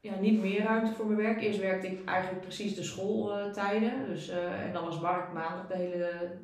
Ja, 0.00 0.18
niet 0.18 0.40
meer 0.40 0.62
ruimte 0.62 0.92
voor 0.92 1.06
mijn 1.06 1.18
werk. 1.18 1.42
Eerst 1.42 1.60
werkte 1.60 1.86
ik 1.86 2.08
eigenlijk 2.08 2.40
precies 2.40 2.74
de 2.74 2.82
schooltijden. 2.82 4.06
Dus, 4.06 4.28
en 4.28 4.72
dan 4.72 4.84
was 4.84 5.00
Mark 5.00 5.32
maandag 5.32 5.66
de 5.66 5.76
hele 5.76 6.38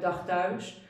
dag 0.00 0.26
thuis. 0.26 0.86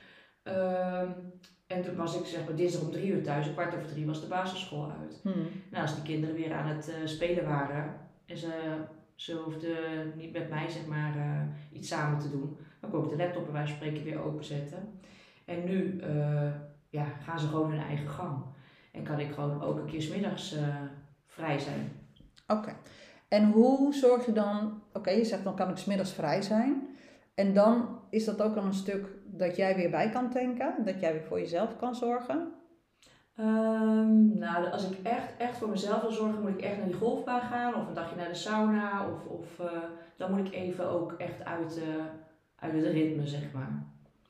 En 1.67 1.83
toen 1.83 1.97
was 1.97 2.19
ik 2.19 2.27
zeg 2.27 2.45
maar 2.45 2.57
dinsdag 2.57 2.83
om 2.83 2.91
drie 2.91 3.13
uur 3.13 3.23
thuis, 3.23 3.47
een 3.47 3.53
kwart 3.53 3.75
over 3.75 3.89
drie 3.89 4.07
was 4.07 4.21
de 4.21 4.27
basisschool 4.27 4.91
uit. 5.01 5.21
Hmm. 5.23 5.47
Nou, 5.71 5.83
als 5.83 5.95
die 5.95 6.05
kinderen 6.05 6.35
weer 6.35 6.53
aan 6.53 6.67
het 6.67 6.89
uh, 6.89 6.95
spelen 7.07 7.45
waren 7.45 7.95
en 8.27 8.37
ze, 8.37 8.77
ze 9.15 9.35
hoefden 9.35 10.13
niet 10.17 10.33
met 10.33 10.51
mij 10.51 10.69
zeg 10.69 10.87
maar 10.87 11.17
uh, 11.17 11.79
iets 11.79 11.89
samen 11.89 12.19
te 12.19 12.31
doen, 12.31 12.57
dan 12.81 12.91
kon 12.91 13.05
ik 13.05 13.11
de 13.11 13.17
laptop 13.17 13.45
bij 13.45 13.53
wijze 13.53 13.69
van 13.69 13.77
spreken 13.77 14.05
weer 14.05 14.23
openzetten. 14.23 14.99
En 15.45 15.65
nu 15.65 16.01
uh, 16.01 16.53
ja, 16.91 17.05
gaan 17.05 17.39
ze 17.39 17.47
gewoon 17.47 17.71
hun 17.71 17.83
eigen 17.83 18.09
gang. 18.09 18.43
En 18.93 19.03
kan 19.03 19.21
ik 19.21 19.33
gewoon 19.33 19.63
ook 19.63 19.79
een 19.79 19.87
keer 19.87 20.03
smiddags 20.03 20.57
vrij 21.27 21.59
zijn. 21.59 21.93
Oké. 22.47 22.73
En 23.29 23.51
hoe 23.51 23.95
zorg 23.95 24.27
je 24.27 24.33
dan, 24.33 24.83
oké, 24.93 25.11
je 25.11 25.25
zegt 25.25 25.45
dan 25.45 25.57
kan 25.57 25.71
ik 25.71 25.77
smiddags 25.77 26.13
vrij 26.13 26.43
zijn. 26.43 26.97
En 27.35 27.55
dan 27.55 27.94
is 28.15 28.25
dat 28.25 28.43
ook 28.43 28.57
al 28.57 28.65
een 28.65 28.75
stuk 28.75 29.07
dat 29.25 29.57
jij 29.57 29.77
weer 29.77 29.91
bij 29.91 30.11
kan 30.11 30.31
tanken, 30.31 30.75
dat 30.85 31.01
jij 31.01 31.13
weer 31.13 31.23
voor 31.23 31.39
jezelf 31.39 31.77
kan 31.77 31.95
zorgen? 31.95 32.53
Um, 33.41 34.39
nou, 34.39 34.71
als 34.71 34.91
ik 34.91 34.99
echt, 35.03 35.37
echt 35.37 35.57
voor 35.57 35.69
mezelf 35.69 36.01
wil 36.01 36.11
zorgen, 36.11 36.43
moet 36.43 36.51
ik 36.51 36.63
echt 36.63 36.77
naar 36.77 36.87
die 36.87 36.95
golfbaan 36.95 37.41
gaan 37.41 37.75
of 37.75 37.89
een 37.89 37.95
dagje 37.95 38.17
naar 38.17 38.29
de 38.29 38.35
sauna. 38.35 39.09
Of, 39.09 39.27
of 39.27 39.59
uh, 39.61 39.67
dan 40.17 40.35
moet 40.35 40.47
ik 40.47 40.55
even 40.55 40.91
ook 40.91 41.13
echt 41.13 41.45
uit, 41.45 41.79
uh, 41.79 42.05
uit 42.57 42.73
het 42.73 42.85
ritme, 42.85 43.27
zeg 43.27 43.53
maar. 43.53 43.87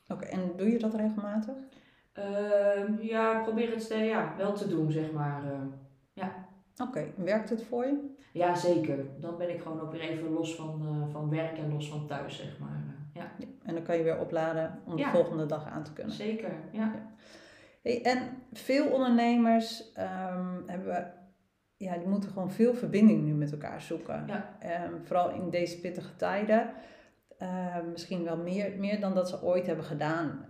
Oké, 0.08 0.24
en 0.24 0.52
doe 0.56 0.70
je 0.70 0.78
dat 0.78 0.94
regelmatig? 0.94 1.54
Um, 2.14 2.98
ja, 3.00 3.42
probeer 3.42 3.70
het 3.70 3.88
ja, 3.88 4.34
wel 4.36 4.52
te 4.52 4.68
doen, 4.68 4.92
zeg 4.92 5.12
maar. 5.12 5.42
ja. 6.12 6.32
Oké, 6.82 7.06
werkt 7.16 7.50
het 7.50 7.62
voor 7.62 7.86
je? 7.86 8.14
Ja, 8.32 8.54
zeker. 8.54 9.06
Dan 9.20 9.36
ben 9.36 9.50
ik 9.50 9.60
gewoon 9.60 9.80
ook 9.80 9.92
weer 9.92 10.00
even 10.00 10.32
los 10.32 10.54
van, 10.54 11.08
van 11.10 11.30
werk 11.30 11.58
en 11.58 11.72
los 11.72 11.88
van 11.88 12.06
thuis, 12.06 12.36
zeg 12.36 12.58
maar. 12.58 12.93
Ja. 13.14 13.30
En 13.64 13.74
dan 13.74 13.82
kan 13.82 13.96
je 13.96 14.02
weer 14.02 14.18
opladen 14.18 14.80
om 14.84 14.96
de 14.96 15.04
volgende 15.04 15.46
dag 15.46 15.66
aan 15.66 15.84
te 15.84 15.92
kunnen. 15.92 16.14
Zeker, 16.14 16.50
ja. 16.72 16.94
Hey, 17.82 18.02
en 18.02 18.18
veel 18.52 18.86
ondernemers 18.86 19.92
um, 19.98 20.62
hebben, 20.66 21.12
ja, 21.76 21.96
die 21.96 22.08
moeten 22.08 22.30
gewoon 22.30 22.50
veel 22.50 22.74
verbinding 22.74 23.24
nu 23.24 23.32
met 23.32 23.52
elkaar 23.52 23.80
zoeken. 23.80 24.24
Ja. 24.26 24.56
Um, 24.84 25.00
vooral 25.04 25.30
in 25.30 25.50
deze 25.50 25.80
pittige 25.80 26.16
tijden. 26.16 26.70
Uh, 27.42 27.76
misschien 27.90 28.24
wel 28.24 28.36
meer, 28.36 28.78
meer 28.78 29.00
dan 29.00 29.14
dat 29.14 29.28
ze 29.28 29.42
ooit 29.42 29.66
hebben 29.66 29.84
gedaan. 29.84 30.46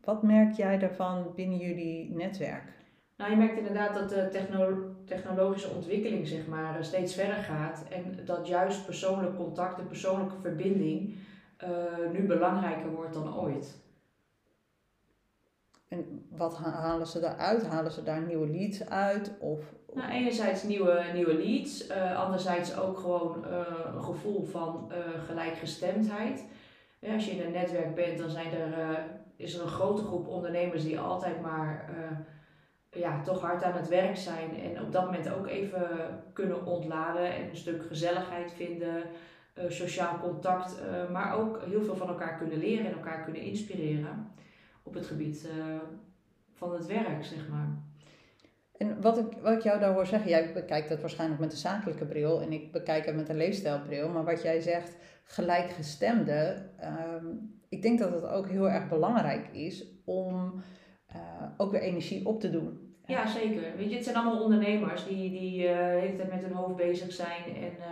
wat 0.00 0.22
merk 0.22 0.52
jij 0.52 0.78
daarvan 0.78 1.32
binnen 1.34 1.58
jullie 1.58 2.14
netwerk? 2.14 2.78
Nou, 3.16 3.30
je 3.30 3.36
merkt 3.36 3.58
inderdaad 3.58 3.94
dat 3.94 4.08
de 4.08 4.28
techno 4.30 4.94
technologische 5.04 5.68
ontwikkeling 5.68 6.26
zeg 6.26 6.46
maar, 6.46 6.84
steeds 6.84 7.14
verder 7.14 7.36
gaat. 7.36 7.84
En 7.88 8.24
dat 8.24 8.46
juist 8.46 8.84
persoonlijk 8.84 9.36
contact 9.36 9.78
en 9.78 9.86
persoonlijke 9.86 10.40
verbinding 10.40 11.14
uh, 11.64 12.10
nu 12.12 12.26
belangrijker 12.26 12.90
wordt 12.90 13.14
dan 13.14 13.38
ooit. 13.38 13.78
En 15.88 16.26
wat 16.30 16.56
halen 16.56 17.06
ze 17.06 17.20
daaruit? 17.20 17.66
Halen 17.66 17.92
ze 17.92 18.02
daar 18.02 18.20
nieuwe 18.20 18.46
leads 18.46 18.88
uit? 18.88 19.32
Of, 19.38 19.60
Nou, 19.94 20.10
enerzijds 20.10 20.62
nieuwe, 20.62 21.04
nieuwe 21.14 21.34
leads, 21.34 21.88
uh, 21.88 22.20
anderzijds 22.20 22.76
ook 22.76 22.98
gewoon 22.98 23.44
uh, 23.46 23.94
een 23.94 24.02
gevoel 24.02 24.44
van 24.44 24.92
gelijkgestemdheid. 25.26 26.44
Ja, 26.98 27.14
als 27.14 27.24
je 27.24 27.30
in 27.30 27.46
een 27.46 27.52
netwerk 27.52 27.94
bent, 27.94 28.18
dan 28.18 28.30
zijn 28.30 28.52
er, 28.52 29.04
is 29.36 29.54
er 29.54 29.62
een 29.62 29.68
grote 29.68 30.02
groep 30.02 30.28
ondernemers 30.28 30.82
die 30.82 31.00
altijd 31.00 31.40
maar 31.40 31.90
ja, 32.90 33.22
toch 33.22 33.40
hard 33.40 33.62
aan 33.62 33.76
het 33.76 33.88
werk 33.88 34.16
zijn 34.16 34.60
en 34.60 34.82
op 34.82 34.92
dat 34.92 35.04
moment 35.04 35.32
ook 35.32 35.46
even 35.46 35.88
kunnen 36.32 36.66
ontladen 36.66 37.34
en 37.34 37.48
een 37.48 37.56
stuk 37.56 37.86
gezelligheid 37.86 38.52
vinden. 38.52 39.02
Eh, 39.60 39.70
sociaal 39.70 40.18
contact, 40.18 40.80
uh, 40.80 41.10
maar 41.10 41.34
ook 41.38 41.62
heel 41.68 41.82
veel 41.82 41.96
van 41.96 42.08
elkaar 42.08 42.38
kunnen 42.38 42.58
leren 42.58 42.86
en 42.86 42.92
elkaar 42.92 43.24
kunnen 43.24 43.42
inspireren 43.42 44.32
op 44.82 44.94
het 44.94 45.06
gebied 45.06 45.48
uh, 45.56 45.74
van 46.52 46.72
het 46.72 46.86
werk, 46.86 47.24
zeg 47.24 47.48
maar. 47.48 47.68
En 48.76 49.00
wat 49.00 49.18
ik, 49.18 49.26
wat 49.42 49.52
ik 49.52 49.62
jou 49.62 49.80
daar 49.80 49.92
hoor 49.92 50.06
zeggen, 50.06 50.30
jij 50.30 50.52
bekijkt 50.52 50.88
het 50.88 51.00
waarschijnlijk 51.00 51.40
met 51.40 51.52
een 51.52 51.58
zakelijke 51.58 52.04
bril 52.04 52.40
en 52.40 52.52
ik 52.52 52.72
bekijk 52.72 53.06
het 53.06 53.16
met 53.16 53.28
een 53.28 53.36
leefstijlbril. 53.36 54.08
Maar 54.08 54.24
wat 54.24 54.42
jij 54.42 54.60
zegt, 54.60 54.96
gelijkgestemde, 55.24 56.70
um, 57.14 57.58
ik 57.68 57.82
denk 57.82 57.98
dat 57.98 58.12
het 58.12 58.26
ook 58.26 58.48
heel 58.48 58.70
erg 58.70 58.88
belangrijk 58.88 59.48
is 59.52 59.86
om 60.04 60.62
uh, 61.14 61.20
ook 61.56 61.72
weer 61.72 61.80
energie 61.80 62.26
op 62.26 62.40
te 62.40 62.50
doen. 62.50 62.94
Ja, 63.06 63.26
zeker. 63.26 63.76
Weet 63.76 63.90
je, 63.90 63.94
het 63.94 64.04
zijn 64.04 64.16
allemaal 64.16 64.42
ondernemers 64.42 65.06
die, 65.06 65.30
die 65.30 65.62
uh, 65.62 65.76
de 65.76 65.98
hele 66.00 66.16
tijd 66.16 66.30
met 66.30 66.42
hun 66.42 66.52
hoofd 66.52 66.76
bezig 66.76 67.12
zijn 67.12 67.44
en 67.44 67.72
uh, 67.78 67.84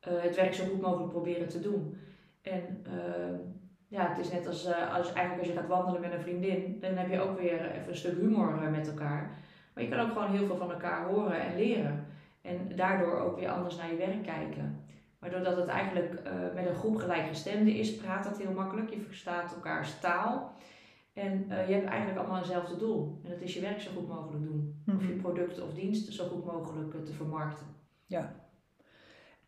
het 0.00 0.36
werk 0.36 0.54
zo 0.54 0.64
goed 0.64 0.80
mogelijk 0.80 1.12
proberen 1.12 1.48
te 1.48 1.60
doen. 1.60 1.96
En 2.42 2.84
ehm, 2.84 3.34
ja, 3.88 4.08
het 4.08 4.18
is 4.18 4.32
net 4.32 4.46
als, 4.46 4.66
als, 4.66 5.12
eigenlijk 5.12 5.38
als 5.38 5.46
je 5.46 5.54
gaat 5.54 5.68
wandelen 5.68 6.00
met 6.00 6.12
een 6.12 6.20
vriendin, 6.20 6.80
dan 6.80 6.96
heb 6.96 7.10
je 7.10 7.20
ook 7.20 7.40
weer 7.40 7.70
even 7.70 7.88
een 7.88 7.96
stuk 7.96 8.18
humor 8.18 8.70
met 8.70 8.88
elkaar. 8.88 9.38
Maar 9.74 9.84
je 9.84 9.90
kan 9.90 10.00
ook 10.00 10.12
gewoon 10.12 10.30
heel 10.30 10.46
veel 10.46 10.56
van 10.56 10.70
elkaar 10.70 11.08
horen 11.08 11.40
en 11.40 11.56
leren. 11.56 12.06
En 12.42 12.76
daardoor 12.76 13.18
ook 13.18 13.38
weer 13.38 13.48
anders 13.48 13.76
naar 13.76 13.90
je 13.90 13.96
werk 13.96 14.22
kijken. 14.22 14.84
Maar 15.18 15.30
doordat 15.30 15.56
het 15.56 15.68
eigenlijk 15.68 16.22
met 16.54 16.66
een 16.66 16.74
groep 16.74 16.96
gelijkgestemden 16.96 17.74
is, 17.74 17.96
praat 17.96 18.24
dat 18.24 18.38
heel 18.38 18.52
makkelijk. 18.52 18.90
Je 18.90 19.00
verstaat 19.00 19.54
elkaars 19.54 20.00
taal. 20.00 20.54
En 21.12 21.46
uh, 21.48 21.68
je 21.68 21.74
hebt 21.74 21.88
eigenlijk 21.88 22.18
allemaal 22.18 22.36
hetzelfde 22.36 22.76
doel. 22.76 23.20
En 23.24 23.30
dat 23.30 23.40
is 23.40 23.54
je 23.54 23.60
werk 23.60 23.80
zo 23.80 23.90
goed 23.96 24.08
mogelijk 24.08 24.44
doen. 24.44 24.82
Of 24.96 25.06
je 25.06 25.12
mhm. 25.12 25.20
product 25.20 25.62
of 25.62 25.74
dienst 25.74 26.12
zo 26.12 26.28
goed 26.28 26.44
mogelijk 26.44 26.94
uh, 26.94 27.00
te 27.00 27.12
vermarkten. 27.12 27.66
Ja. 28.06 28.39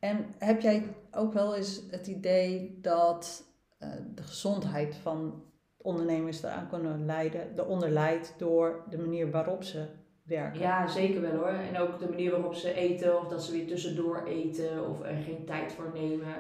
En 0.02 0.34
heb 0.38 0.60
jij 0.60 0.94
ook 1.10 1.32
wel 1.32 1.56
eens 1.56 1.82
het 1.90 2.06
idee 2.06 2.78
dat 2.80 3.44
de 4.14 4.22
gezondheid 4.22 4.96
van 4.96 5.44
ondernemers 5.76 6.42
eraan 6.42 6.68
kunnen 6.68 7.04
leiden, 7.04 7.58
eronder 7.58 7.90
leidt 7.90 8.34
door 8.38 8.84
de 8.90 8.98
manier 8.98 9.30
waarop 9.30 9.62
ze 9.62 9.86
werken. 10.22 10.60
Ja, 10.60 10.86
zeker 10.86 11.20
wel 11.20 11.34
hoor. 11.34 11.46
En 11.48 11.78
ook 11.78 11.98
de 11.98 12.08
manier 12.08 12.30
waarop 12.30 12.54
ze 12.54 12.74
eten, 12.74 13.20
of 13.20 13.28
dat 13.28 13.44
ze 13.44 13.52
weer 13.52 13.66
tussendoor 13.66 14.24
eten, 14.26 14.88
of 14.88 15.02
er 15.02 15.16
geen 15.16 15.44
tijd 15.44 15.72
voor 15.72 15.90
nemen. 15.94 16.34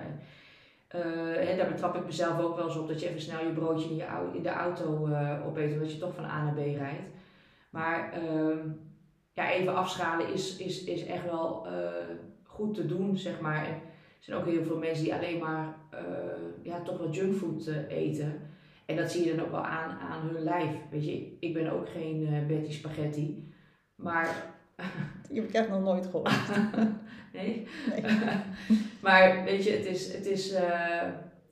Uh, 0.96 1.02
hè, 1.34 1.56
daar 1.56 1.70
betrap 1.70 1.96
ik 1.96 2.04
mezelf 2.04 2.40
ook 2.40 2.56
wel 2.56 2.66
eens 2.66 2.76
op 2.76 2.88
dat 2.88 3.00
je 3.00 3.08
even 3.08 3.20
snel 3.20 3.44
je 3.44 3.52
broodje 3.52 3.88
in, 3.88 3.96
je, 3.96 4.40
de 4.42 4.48
auto 4.48 5.06
uh, 5.06 5.46
opeet, 5.46 5.72
omdat 5.72 5.92
je 5.92 5.98
toch 5.98 6.14
van 6.14 6.24
A 6.24 6.44
naar 6.44 6.54
B 6.54 6.56
rijdt. 6.56 7.10
Maar 7.70 8.22
uh, 8.22 8.56
ja, 9.32 9.50
even 9.50 9.74
afschalen 9.74 10.32
is, 10.32 10.56
is, 10.56 10.84
is 10.84 11.04
echt 11.04 11.24
wel 11.24 11.66
goed 12.54 12.74
te 12.74 12.86
doen, 12.86 13.16
zeg 13.16 13.40
maar. 13.40 13.64
En 13.66 13.72
er 13.72 13.80
zijn 14.20 14.38
ook 14.38 14.46
heel 14.46 14.64
veel 14.64 14.78
mensen 14.78 15.04
die 15.04 15.14
alleen 15.14 15.38
maar 15.38 15.74
ja, 16.62 16.82
toch 16.82 16.98
wel 16.98 17.10
junkfood 17.10 17.66
eten. 17.88 18.40
En 18.86 18.96
dat 18.96 19.10
zie 19.10 19.24
je 19.24 19.34
dan 19.34 19.44
ook 19.44 19.50
wel 19.50 19.64
aan, 19.64 19.98
aan 19.98 20.28
hun 20.28 20.42
lijf. 20.42 20.70
Weet 20.90 21.04
je, 21.04 21.36
ik 21.40 21.54
ben 21.54 21.72
ook 21.72 21.88
geen 21.88 22.44
Betty 22.48 22.72
Spaghetti. 22.72 23.52
Maar. 23.94 24.26
Je 25.32 25.40
hebt 25.40 25.54
echt 25.54 25.68
nog 25.68 25.82
nooit 25.82 26.06
gehoord. 26.06 26.32
nee. 27.32 27.66
nee. 27.90 28.02
maar 29.02 29.44
weet 29.44 29.64
je, 29.64 29.70
het 29.70 29.86
is. 29.86 30.12
Het 30.12 30.26
is 30.26 30.54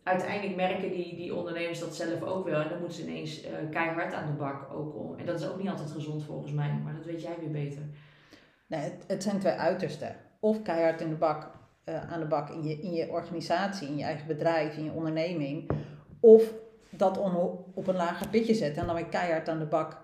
uiteindelijk 0.02 0.57
merken 0.57 0.90
die, 0.90 1.16
die 1.16 1.35
ondernemers 1.35 1.80
dat 1.80 1.97
zelf 1.97 2.23
ook 2.23 2.45
wel. 2.45 2.61
En 2.61 2.69
dan 2.69 2.78
moeten 2.78 2.97
ze 2.97 3.09
ineens 3.09 3.45
uh, 3.45 3.50
keihard 3.71 4.12
aan 4.12 4.26
de 4.26 4.33
bak 4.33 4.73
ook 4.73 4.97
om. 4.97 5.14
En 5.19 5.26
dat 5.26 5.40
is 5.40 5.49
ook 5.49 5.59
niet 5.59 5.69
altijd 5.69 5.90
gezond 5.90 6.25
volgens 6.25 6.52
mij, 6.52 6.80
maar 6.85 6.95
dat 6.95 7.04
weet 7.04 7.23
jij 7.23 7.37
weer 7.40 7.50
beter. 7.50 7.83
Nee, 8.66 8.80
het, 8.80 9.04
het 9.07 9.23
zijn 9.23 9.38
twee 9.38 9.52
uitersten. 9.52 10.16
Of 10.40 10.62
keihard 10.62 11.00
in 11.00 11.09
de 11.09 11.14
bak, 11.14 11.50
uh, 11.85 12.12
aan 12.12 12.20
de 12.20 12.26
bak 12.26 12.50
in 12.50 12.62
je, 12.62 12.80
in 12.80 12.92
je 12.92 13.11
organisatie, 13.11 13.88
in 13.88 13.97
je 13.97 14.04
eigen 14.04 14.26
bedrijf, 14.26 14.76
in 14.76 14.85
je 14.85 14.92
onderneming. 14.92 15.70
Of 16.20 16.54
dat 16.90 17.18
op 17.75 17.87
een 17.87 17.97
lager 17.97 18.28
pitje 18.28 18.54
zetten 18.54 18.80
en 18.80 18.87
dan 18.87 18.97
weer 18.97 19.06
keihard 19.06 19.49
aan 19.49 19.59
de 19.59 19.66
bak 19.66 20.00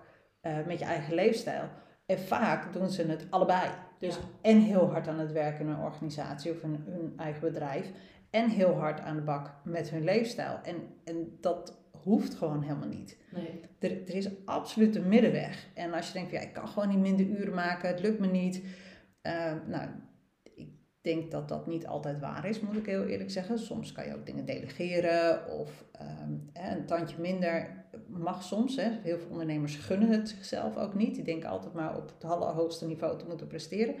met 0.65 0.79
je 0.79 0.85
eigen 0.85 1.13
leefstijl. 1.13 1.63
En 2.05 2.19
vaak 2.19 2.73
doen 2.73 2.89
ze 2.89 3.03
het 3.03 3.27
allebei. 3.29 3.69
Dus 3.99 4.19
en 4.41 4.59
heel 4.59 4.91
hard 4.91 5.07
aan 5.07 5.19
het 5.19 5.31
werken 5.31 5.65
in 5.65 5.71
een 5.71 5.83
organisatie 5.83 6.51
of 6.51 6.61
in 6.61 6.83
hun 6.85 7.13
eigen 7.17 7.41
bedrijf. 7.41 7.91
En 8.29 8.49
heel 8.49 8.73
hard 8.73 8.99
aan 8.99 9.15
de 9.15 9.21
bak 9.21 9.51
met 9.63 9.89
hun 9.89 10.03
leefstijl. 10.03 10.59
En, 10.63 10.75
en 11.03 11.37
dat 11.41 11.77
hoeft 11.91 12.35
gewoon 12.35 12.61
helemaal 12.61 12.87
niet. 12.87 13.17
Nee. 13.31 13.61
Er, 13.79 13.91
er 14.07 14.15
is 14.15 14.45
absoluut 14.45 14.95
een 14.95 15.07
middenweg. 15.07 15.67
En 15.73 15.93
als 15.93 16.07
je 16.07 16.13
denkt, 16.13 16.31
ja, 16.31 16.39
ik 16.39 16.53
kan 16.53 16.67
gewoon 16.67 16.89
niet 16.89 16.99
minder 16.99 17.25
uren 17.25 17.53
maken, 17.53 17.89
het 17.89 18.01
lukt 18.01 18.19
me 18.19 18.27
niet. 18.27 18.63
Uh, 19.23 19.53
nou, 19.67 19.89
denk 21.07 21.31
dat 21.31 21.49
dat 21.49 21.67
niet 21.67 21.87
altijd 21.87 22.19
waar 22.19 22.45
is, 22.45 22.59
moet 22.59 22.77
ik 22.77 22.85
heel 22.85 23.05
eerlijk 23.05 23.31
zeggen. 23.31 23.59
Soms 23.59 23.91
kan 23.91 24.05
je 24.05 24.15
ook 24.15 24.25
dingen 24.25 24.45
delegeren 24.45 25.51
of 25.51 25.85
um, 26.01 26.49
een 26.53 26.85
tandje 26.85 27.15
minder 27.19 27.85
mag 28.07 28.43
soms. 28.43 28.75
Hè. 28.75 28.89
Heel 29.03 29.17
veel 29.17 29.29
ondernemers 29.29 29.75
gunnen 29.75 30.09
het 30.09 30.29
zichzelf 30.29 30.77
ook 30.77 30.93
niet. 30.93 31.15
Die 31.15 31.23
denken 31.23 31.49
altijd 31.49 31.73
maar 31.73 31.97
op 31.97 32.11
het 32.13 32.31
allerhoogste 32.31 32.87
niveau 32.87 33.17
te 33.17 33.25
moeten 33.27 33.47
presteren. 33.47 33.95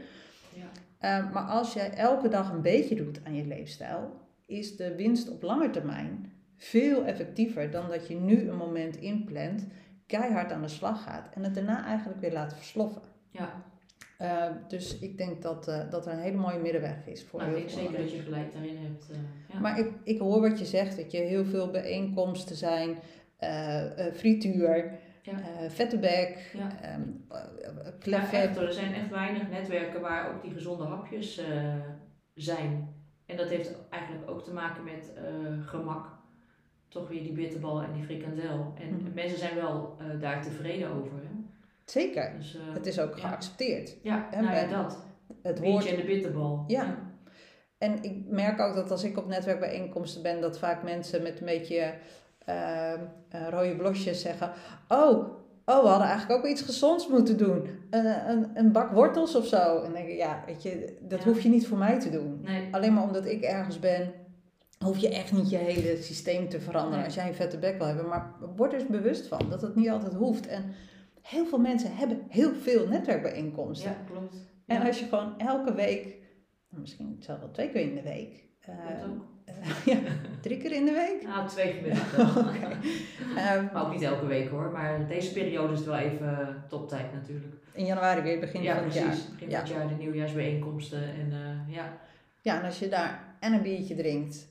Ja. 0.53 0.69
Ehm, 0.99 1.33
maar 1.33 1.43
als 1.43 1.73
jij 1.73 1.93
elke 1.93 2.27
dag 2.27 2.51
een 2.51 2.61
beetje 2.61 2.95
doet 2.95 3.19
aan 3.23 3.35
je 3.35 3.45
leefstijl, 3.45 4.11
is 4.45 4.75
de 4.75 4.95
winst 4.95 5.29
op 5.29 5.41
lange 5.41 5.69
termijn 5.69 6.31
veel 6.55 7.05
effectiever 7.05 7.71
dan 7.71 7.89
dat 7.89 8.07
je 8.07 8.15
nu 8.15 8.49
een 8.49 8.57
moment 8.57 8.95
inplant, 8.95 9.67
keihard 10.05 10.51
aan 10.51 10.61
de 10.61 10.67
slag 10.67 11.03
gaat 11.03 11.29
en 11.33 11.43
het 11.43 11.55
daarna 11.55 11.85
eigenlijk 11.85 12.19
weer 12.19 12.33
laat 12.33 12.53
versloffen. 12.53 13.01
Ja. 13.29 13.63
Uh, 14.21 14.45
dus 14.67 14.99
ik 14.99 15.17
denk 15.17 15.41
dat, 15.41 15.67
uh, 15.67 15.89
dat 15.89 16.05
er 16.05 16.13
een 16.13 16.19
hele 16.19 16.37
mooie 16.37 16.59
middenweg 16.59 17.05
is. 17.05 17.23
Voor 17.23 17.39
nou, 17.39 17.55
ik 17.55 17.69
zeker 17.69 17.97
dat 17.97 18.11
je 18.11 18.19
gelijk 18.19 18.53
daarin 18.53 18.77
hebt. 18.77 19.07
Uh, 19.11 19.17
ja. 19.53 19.59
Maar 19.59 19.79
ik, 19.79 19.91
ik 20.03 20.19
hoor 20.19 20.41
wat 20.41 20.59
je 20.59 20.65
zegt, 20.65 20.97
dat 20.97 21.11
je 21.11 21.17
heel 21.17 21.45
veel 21.45 21.71
bijeenkomsten 21.71 22.55
zijn 22.55 22.97
uh, 23.39 23.83
frituur, 24.13 24.91
ja. 25.21 25.69
vette 25.69 25.99
bek, 25.99 26.51
ja. 26.53 26.95
um, 26.95 27.25
ja, 28.03 28.31
er 28.55 28.73
zijn 28.73 28.93
echt 28.93 29.09
weinig 29.09 29.49
netwerken 29.49 30.01
waar 30.01 30.35
ook 30.35 30.41
die 30.41 30.51
gezonde 30.51 30.83
hapjes 30.83 31.41
zijn. 32.33 32.95
En 33.25 33.37
dat 33.37 33.49
heeft 33.49 33.75
eigenlijk 33.89 34.29
ook 34.31 34.43
te 34.43 34.53
maken 34.53 34.83
met 34.83 35.11
gemak. 35.65 36.15
Toch 36.87 37.07
weer 37.07 37.23
die 37.23 37.31
bitterbal 37.31 37.81
en 37.81 37.93
die 37.93 38.03
frikandel. 38.03 38.73
En 38.79 38.89
mm 38.89 39.05
-hmm. 39.05 39.13
mensen 39.13 39.37
zijn 39.37 39.55
wel 39.55 39.97
daar 40.19 40.41
tevreden 40.41 40.91
over. 40.91 41.26
Zeker. 41.89 42.33
Dus, 42.37 42.57
het 42.73 42.85
is 42.85 42.99
ook 42.99 43.19
geaccepteerd. 43.19 43.95
Ja, 44.01 44.27
nou 44.31 44.55
ja, 44.55 44.83
dat. 44.83 44.97
Het 45.41 45.59
woord 45.59 45.85
en 45.85 45.95
de 45.95 46.03
bitterbal. 46.03 46.63
Ja. 46.67 46.97
En 47.77 48.03
ik 48.03 48.15
merk 48.27 48.59
ook 48.59 48.75
dat 48.75 48.91
als 48.91 49.03
ik 49.03 49.17
op 49.17 49.27
netwerkbijeenkomsten 49.27 50.21
ben, 50.21 50.41
dat 50.41 50.59
vaak 50.59 50.83
mensen 50.83 51.23
met 51.23 51.39
een 51.39 51.45
beetje 51.45 51.93
uh, 52.49 52.93
rode 53.49 53.75
blosjes 53.75 54.21
zeggen: 54.21 54.51
Oh, 54.87 55.17
oh, 55.65 55.81
we 55.81 55.87
hadden 55.87 56.07
eigenlijk 56.07 56.39
ook 56.39 56.51
iets 56.51 56.61
gezonds 56.61 57.07
moeten 57.07 57.37
doen. 57.37 57.69
Een, 57.89 58.29
een, 58.29 58.51
een 58.53 58.71
bak 58.71 58.91
wortels 58.91 59.35
of 59.35 59.45
zo. 59.45 59.77
En 59.77 59.83
dan 59.83 59.93
denk 59.93 60.07
ik: 60.07 60.17
Ja, 60.17 60.43
weet 60.45 60.63
je, 60.63 60.97
dat 61.01 61.23
hoef 61.23 61.41
je 61.41 61.49
niet 61.49 61.67
voor 61.67 61.77
mij 61.77 61.99
te 61.99 62.09
doen. 62.09 62.39
Nee. 62.43 62.67
Alleen 62.71 62.93
maar 62.93 63.03
omdat 63.03 63.25
ik 63.25 63.41
ergens 63.41 63.79
ben, 63.79 64.13
hoef 64.79 64.97
je 64.97 65.09
echt 65.09 65.31
niet 65.31 65.49
je 65.49 65.57
hele 65.57 66.01
systeem 66.01 66.49
te 66.49 66.59
veranderen 66.59 67.05
als 67.05 67.15
jij 67.15 67.27
een 67.27 67.35
vette 67.35 67.57
bek 67.57 67.77
wil 67.77 67.87
hebben. 67.87 68.07
Maar 68.07 68.31
word 68.55 68.73
er 68.73 68.79
eens 68.79 68.89
bewust 68.89 69.27
van 69.27 69.49
dat 69.49 69.61
het 69.61 69.75
niet 69.75 69.89
altijd 69.89 70.13
hoeft. 70.13 70.47
En 70.47 70.63
heel 71.27 71.45
veel 71.45 71.59
mensen 71.59 71.95
hebben 71.95 72.25
heel 72.29 72.53
veel 72.53 72.87
netwerkbijeenkomsten. 72.87 73.91
Ja, 73.91 73.97
klopt. 74.11 74.35
En 74.65 74.81
als 74.81 74.99
je 74.99 75.05
gewoon 75.05 75.39
elke 75.39 75.73
week, 75.73 76.15
misschien 76.69 77.15
zelfs 77.19 77.41
wel 77.41 77.51
twee 77.51 77.69
keer 77.69 77.81
in 77.81 77.95
de 77.95 78.01
week. 78.01 78.45
Uh, 78.69 78.75
ja, 79.93 79.99
drie 80.41 80.57
keer 80.57 80.71
in 80.71 80.85
de 80.85 80.91
week? 80.91 81.27
Nou, 81.27 81.47
twee 81.47 81.73
gemiddeld. 81.73 82.37
okay. 82.37 82.71
um, 83.57 83.69
maar 83.73 83.85
ook 83.85 83.91
niet 83.91 84.01
elke 84.01 84.25
week 84.25 84.49
hoor. 84.49 84.71
Maar 84.71 85.07
deze 85.07 85.33
periode 85.33 85.73
is 85.73 85.79
het 85.79 85.87
wel 85.87 85.97
even 85.97 86.63
toptijd 86.67 87.13
natuurlijk. 87.13 87.55
In 87.73 87.85
januari 87.85 88.21
weer, 88.21 88.39
begin 88.39 88.61
ja, 88.61 88.75
van 88.75 88.83
het 88.83 88.93
jaar. 88.93 89.07
Begin 89.07 89.49
van 89.49 89.59
het 89.59 89.69
jaar, 89.69 89.87
de 89.87 89.95
nieuwjaarsbijeenkomsten. 89.95 91.03
En, 91.03 91.31
uh, 91.31 91.75
ja. 91.75 91.97
ja, 92.41 92.59
en 92.59 92.65
als 92.65 92.79
je 92.79 92.89
daar 92.89 93.35
en 93.39 93.53
een 93.53 93.61
biertje 93.61 93.95
drinkt 93.95 94.47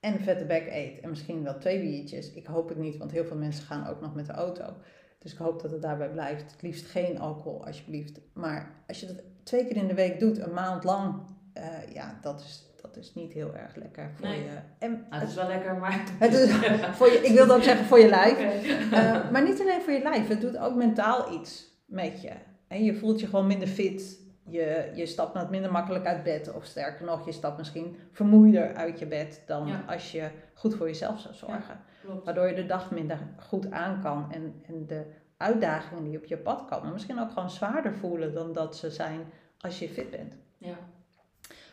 en 0.00 0.12
een 0.12 0.20
vette 0.20 0.44
bek 0.44 0.66
eet 0.70 1.00
en 1.00 1.10
misschien 1.10 1.42
wel 1.42 1.58
twee 1.58 1.80
biertjes. 1.80 2.32
Ik 2.32 2.46
hoop 2.46 2.68
het 2.68 2.78
niet, 2.78 2.96
want 2.96 3.10
heel 3.10 3.24
veel 3.24 3.36
mensen 3.36 3.64
gaan 3.64 3.86
ook 3.86 4.00
nog 4.00 4.14
met 4.14 4.26
de 4.26 4.32
auto. 4.32 4.74
Dus 5.20 5.32
ik 5.32 5.38
hoop 5.38 5.62
dat 5.62 5.70
het 5.70 5.82
daarbij 5.82 6.10
blijft. 6.10 6.52
Het 6.52 6.62
liefst 6.62 6.86
geen 6.86 7.18
alcohol, 7.18 7.66
alsjeblieft. 7.66 8.20
Maar 8.32 8.74
als 8.86 9.00
je 9.00 9.06
dat 9.06 9.22
twee 9.42 9.66
keer 9.66 9.76
in 9.76 9.88
de 9.88 9.94
week 9.94 10.20
doet, 10.20 10.38
een 10.38 10.54
maand 10.54 10.84
lang, 10.84 11.14
uh, 11.54 11.92
ja, 11.94 12.18
dat 12.22 12.40
is 12.40 12.70
dat 12.82 12.96
is 12.96 13.14
niet 13.14 13.32
heel 13.32 13.54
erg 13.54 13.76
lekker 13.76 14.10
voor 14.14 14.28
je. 14.28 14.58
En 14.78 14.90
nou, 14.90 15.20
het 15.20 15.28
is 15.28 15.34
wel 15.34 15.46
lekker, 15.46 15.76
maar. 15.76 16.04
Het 16.18 16.32
is, 16.32 16.52
voor 16.98 17.06
je, 17.06 17.20
ik 17.22 17.34
wilde 17.34 17.54
ook 17.54 17.62
zeggen 17.62 17.86
voor 17.86 17.98
je 17.98 18.08
lijf. 18.08 18.38
Uh, 18.90 19.30
maar 19.30 19.42
niet 19.42 19.60
alleen 19.60 19.82
voor 19.82 19.92
je 19.92 20.02
lijf, 20.02 20.28
het 20.28 20.40
doet 20.40 20.58
ook 20.58 20.74
mentaal 20.74 21.32
iets 21.32 21.64
met 21.86 22.22
je. 22.22 22.30
En 22.68 22.84
je 22.84 22.94
voelt 22.94 23.20
je 23.20 23.26
gewoon 23.26 23.46
minder 23.46 23.68
fit. 23.68 24.18
Je, 24.46 24.90
je 24.94 25.06
stapt 25.06 25.34
net 25.34 25.50
minder 25.50 25.72
makkelijk 25.72 26.06
uit 26.06 26.22
bed. 26.22 26.52
Of 26.52 26.64
sterker 26.64 27.04
nog, 27.04 27.26
je 27.26 27.32
stapt 27.32 27.58
misschien 27.58 27.96
vermoeider 28.12 28.74
uit 28.74 28.98
je 28.98 29.06
bed 29.06 29.42
dan 29.46 29.86
als 29.86 30.12
je 30.12 30.30
goed 30.54 30.74
voor 30.74 30.86
jezelf 30.86 31.20
zou 31.20 31.34
zorgen. 31.34 31.74
Ja, 31.74 31.84
Waardoor 32.24 32.48
je 32.48 32.54
de 32.54 32.66
dag 32.66 32.90
minder 32.90 33.18
goed 33.36 33.70
aan 33.70 34.00
kan. 34.02 34.32
En, 34.32 34.62
en 34.66 34.86
de 34.86 35.04
uitdagingen 35.36 36.04
die 36.04 36.16
op 36.16 36.24
je 36.24 36.36
pad 36.36 36.64
komen 36.64 36.92
misschien 36.92 37.20
ook 37.20 37.30
gewoon 37.30 37.50
zwaarder 37.50 37.94
voelen 37.94 38.34
dan 38.34 38.52
dat 38.52 38.76
ze 38.76 38.90
zijn 38.90 39.20
als 39.58 39.78
je 39.78 39.88
fit 39.88 40.10
bent. 40.10 40.34
Ja. 40.58 40.78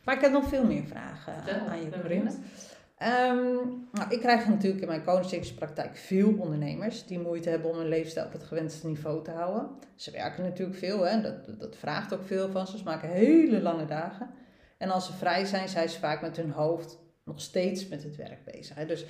Maar 0.03 0.15
ik 0.15 0.21
heb 0.21 0.31
nog 0.31 0.47
veel 0.47 0.65
meer 0.65 0.83
vragen 0.83 1.33
aan 1.69 1.81
je, 1.81 1.89
Corinne. 2.01 2.31
Ehm, 2.97 3.55
nou, 3.91 4.09
ik 4.09 4.19
krijg 4.19 4.47
natuurlijk 4.47 4.81
in 4.81 4.87
mijn 4.87 5.03
coachingspraktijk 5.03 5.97
veel 5.97 6.35
ondernemers 6.37 7.05
die 7.05 7.19
moeite 7.19 7.49
hebben 7.49 7.69
om 7.69 7.77
hun 7.77 7.87
leefstijl 7.87 8.25
op 8.25 8.31
het 8.31 8.43
gewenste 8.43 8.87
niveau 8.87 9.23
te 9.23 9.31
houden. 9.31 9.69
Ze 9.95 10.11
werken 10.11 10.43
natuurlijk 10.43 10.77
veel, 10.77 11.01
hè? 11.01 11.21
Dat, 11.21 11.59
dat 11.59 11.75
vraagt 11.75 12.13
ook 12.13 12.23
veel 12.23 12.49
van 12.49 12.67
ze. 12.67 12.77
Ze 12.77 12.83
maken 12.83 13.09
hele 13.09 13.61
lange 13.61 13.85
dagen. 13.85 14.29
En 14.77 14.89
als 14.89 15.05
ze 15.05 15.13
vrij 15.13 15.45
zijn, 15.45 15.69
zijn 15.69 15.89
ze 15.89 15.99
vaak 15.99 16.21
met 16.21 16.37
hun 16.37 16.51
hoofd 16.51 16.99
nog 17.23 17.41
steeds 17.41 17.87
met 17.87 18.03
het 18.03 18.15
werk 18.15 18.43
bezig. 18.43 18.75
Hè? 18.75 18.85
Dus 18.85 19.03
eh, 19.03 19.09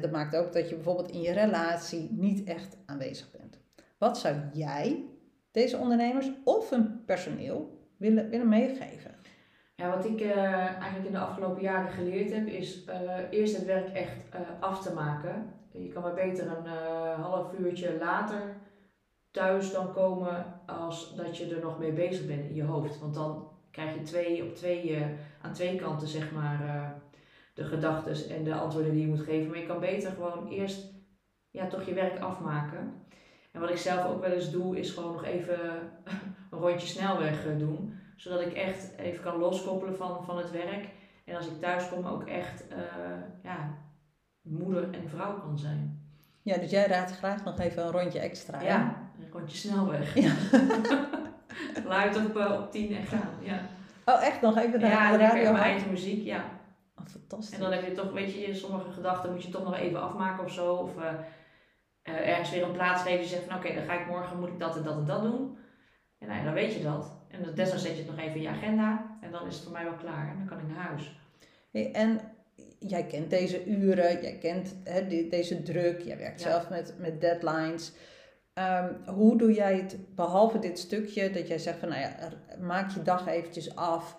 dat 0.00 0.10
maakt 0.10 0.36
ook 0.36 0.52
dat 0.52 0.68
je 0.68 0.74
bijvoorbeeld 0.74 1.10
in 1.10 1.20
je 1.20 1.32
relatie 1.32 2.08
niet 2.10 2.44
echt 2.44 2.76
aanwezig 2.86 3.30
bent. 3.30 3.58
Wat 3.98 4.18
zou 4.18 4.36
jij 4.52 5.04
deze 5.50 5.76
ondernemers 5.76 6.30
of 6.44 6.70
hun 6.70 7.04
personeel 7.04 7.88
willen, 7.96 8.28
willen 8.28 8.48
meegeven? 8.48 9.14
Ja, 9.74 9.96
wat 9.96 10.04
ik 10.04 10.20
uh, 10.20 10.36
eigenlijk 10.54 11.06
in 11.06 11.12
de 11.12 11.18
afgelopen 11.18 11.62
jaren 11.62 11.90
geleerd 11.90 12.32
heb, 12.32 12.46
is 12.46 12.84
uh, 12.86 12.94
eerst 13.30 13.56
het 13.56 13.64
werk 13.64 13.88
echt 13.88 14.24
af 14.60 14.82
te 14.82 14.92
maken. 14.92 15.52
Je 15.72 15.88
kan 15.88 16.02
maar 16.02 16.14
beter 16.14 16.46
een 16.46 16.66
half 17.20 17.58
uurtje 17.58 17.96
later 17.98 18.56
thuis 19.30 19.72
dan 19.72 19.92
komen 19.92 20.60
als 20.66 21.16
dat 21.16 21.36
je 21.36 21.54
er 21.54 21.62
nog 21.62 21.78
mee 21.78 21.92
bezig 21.92 22.26
bent 22.26 22.44
in 22.44 22.54
je 22.54 22.64
hoofd. 22.64 23.00
Want 23.00 23.14
dan 23.14 23.48
krijg 23.70 23.94
je 23.94 24.02
twee, 24.02 24.44
op 24.44 24.54
twee, 24.54 25.04
aan 25.42 25.52
twee 25.52 25.76
kanten 25.76 26.08
zeg 26.08 26.32
maar 26.32 26.94
de 27.52 27.64
gedachten 27.64 28.36
en 28.36 28.44
de 28.44 28.54
antwoorden 28.54 28.92
die 28.92 29.00
je 29.00 29.06
moet 29.06 29.24
geven. 29.24 29.50
Maar 29.50 29.58
je 29.58 29.66
kan 29.66 29.80
beter 29.80 30.10
gewoon 30.10 30.48
eerst 30.48 30.94
ja, 31.50 31.66
toch 31.66 31.84
je 31.84 31.94
werk 31.94 32.18
afmaken. 32.18 32.92
En 33.52 33.60
wat 33.60 33.70
ik 33.70 33.76
zelf 33.76 34.06
ook 34.06 34.20
wel 34.20 34.30
eens 34.30 34.50
doe, 34.50 34.78
is 34.78 34.90
gewoon 34.90 35.12
nog 35.12 35.24
even 35.24 35.58
een 36.50 36.58
rondje 36.58 36.86
snelweg 36.86 37.56
doen 37.58 38.00
zodat 38.22 38.40
ik 38.40 38.52
echt 38.52 38.98
even 38.98 39.22
kan 39.22 39.38
loskoppelen 39.38 39.96
van, 39.96 40.24
van 40.24 40.38
het 40.38 40.50
werk. 40.50 40.88
En 41.24 41.36
als 41.36 41.46
ik 41.46 41.60
thuis 41.60 41.88
kom 41.88 42.06
ook 42.06 42.26
echt 42.26 42.64
uh, 42.70 42.76
ja, 43.42 43.78
moeder 44.42 44.90
en 44.90 45.08
vrouw 45.08 45.40
kan 45.40 45.58
zijn. 45.58 46.00
Ja, 46.42 46.56
dus 46.56 46.70
jij 46.70 46.86
raadt 46.86 47.16
graag 47.16 47.44
nog 47.44 47.58
even 47.58 47.84
een 47.84 47.90
rondje 47.90 48.18
extra. 48.18 48.60
Ja, 48.60 49.10
een 49.20 49.30
rondje 49.32 49.56
snelweg. 49.56 50.14
Ja. 50.14 50.32
Luid 51.84 52.16
op, 52.16 52.36
uh, 52.36 52.52
op 52.60 52.70
tien 52.70 52.96
en 52.96 53.06
gaan, 53.06 53.34
ja. 53.40 53.60
Oh, 54.04 54.24
echt 54.24 54.40
nog 54.40 54.58
even 54.58 54.80
naar 54.80 54.90
ja, 54.90 55.10
de 55.10 55.18
radio? 55.18 55.42
Ja, 55.42 55.52
mijn 55.52 55.64
eigen 55.64 55.90
muziek, 55.90 56.24
ja. 56.24 56.44
Fantastisch. 57.12 57.54
En 57.54 57.60
dan 57.60 57.72
heb 57.72 57.84
je 57.84 57.92
toch, 57.92 58.12
weet 58.12 58.34
je, 58.34 58.54
sommige 58.54 58.90
gedachten 58.90 59.32
moet 59.32 59.42
je 59.42 59.50
toch 59.50 59.64
nog 59.64 59.76
even 59.76 60.02
afmaken 60.02 60.44
of 60.44 60.52
zo. 60.52 60.74
Of 60.74 60.96
uh, 60.96 62.28
ergens 62.28 62.50
weer 62.50 62.62
een 62.62 62.72
plaats 62.72 63.02
geven. 63.02 63.20
Je 63.20 63.26
zegt 63.26 63.44
van 63.44 63.56
oké, 63.56 63.74
dan 63.74 63.84
ga 63.84 64.00
ik 64.00 64.06
morgen, 64.06 64.38
moet 64.38 64.48
ik 64.48 64.58
dat 64.58 64.76
en 64.76 64.82
dat 64.82 64.96
en 64.96 65.04
dat 65.04 65.22
doen. 65.22 65.58
En 66.18 66.28
nou, 66.28 66.44
dan 66.44 66.52
weet 66.52 66.74
je 66.74 66.82
dat. 66.82 67.20
En 67.28 67.54
desnoods 67.54 67.82
zet 67.82 67.96
je 67.96 68.02
het 68.02 68.10
nog 68.10 68.18
even 68.18 68.34
in 68.34 68.42
je 68.42 68.48
agenda 68.48 69.18
en 69.20 69.30
dan 69.30 69.46
is 69.46 69.54
het 69.54 69.62
voor 69.62 69.72
mij 69.72 69.84
wel 69.84 69.94
klaar 69.94 70.30
en 70.30 70.36
dan 70.36 70.46
kan 70.46 70.58
ik 70.58 70.74
naar 70.74 70.86
huis. 70.86 71.20
Hey, 71.70 71.92
en 71.92 72.20
jij 72.78 73.06
kent 73.06 73.30
deze 73.30 73.66
uren, 73.66 74.22
jij 74.22 74.38
kent 74.38 74.76
hè, 74.84 75.28
deze 75.28 75.62
druk, 75.62 76.00
jij 76.00 76.18
werkt 76.18 76.40
zelf 76.40 76.68
met, 76.68 76.94
met 76.98 77.20
deadlines. 77.20 77.92
Um, 78.54 79.14
hoe 79.14 79.38
doe 79.38 79.52
jij 79.52 79.76
het, 79.76 80.14
behalve 80.14 80.58
dit 80.58 80.78
stukje, 80.78 81.30
dat 81.30 81.48
jij 81.48 81.58
zegt 81.58 81.78
van 81.78 81.88
nou 81.88 82.00
ja, 82.00 82.16
maak 82.60 82.90
je 82.90 83.02
dag 83.02 83.26
eventjes 83.26 83.76
af, 83.76 84.16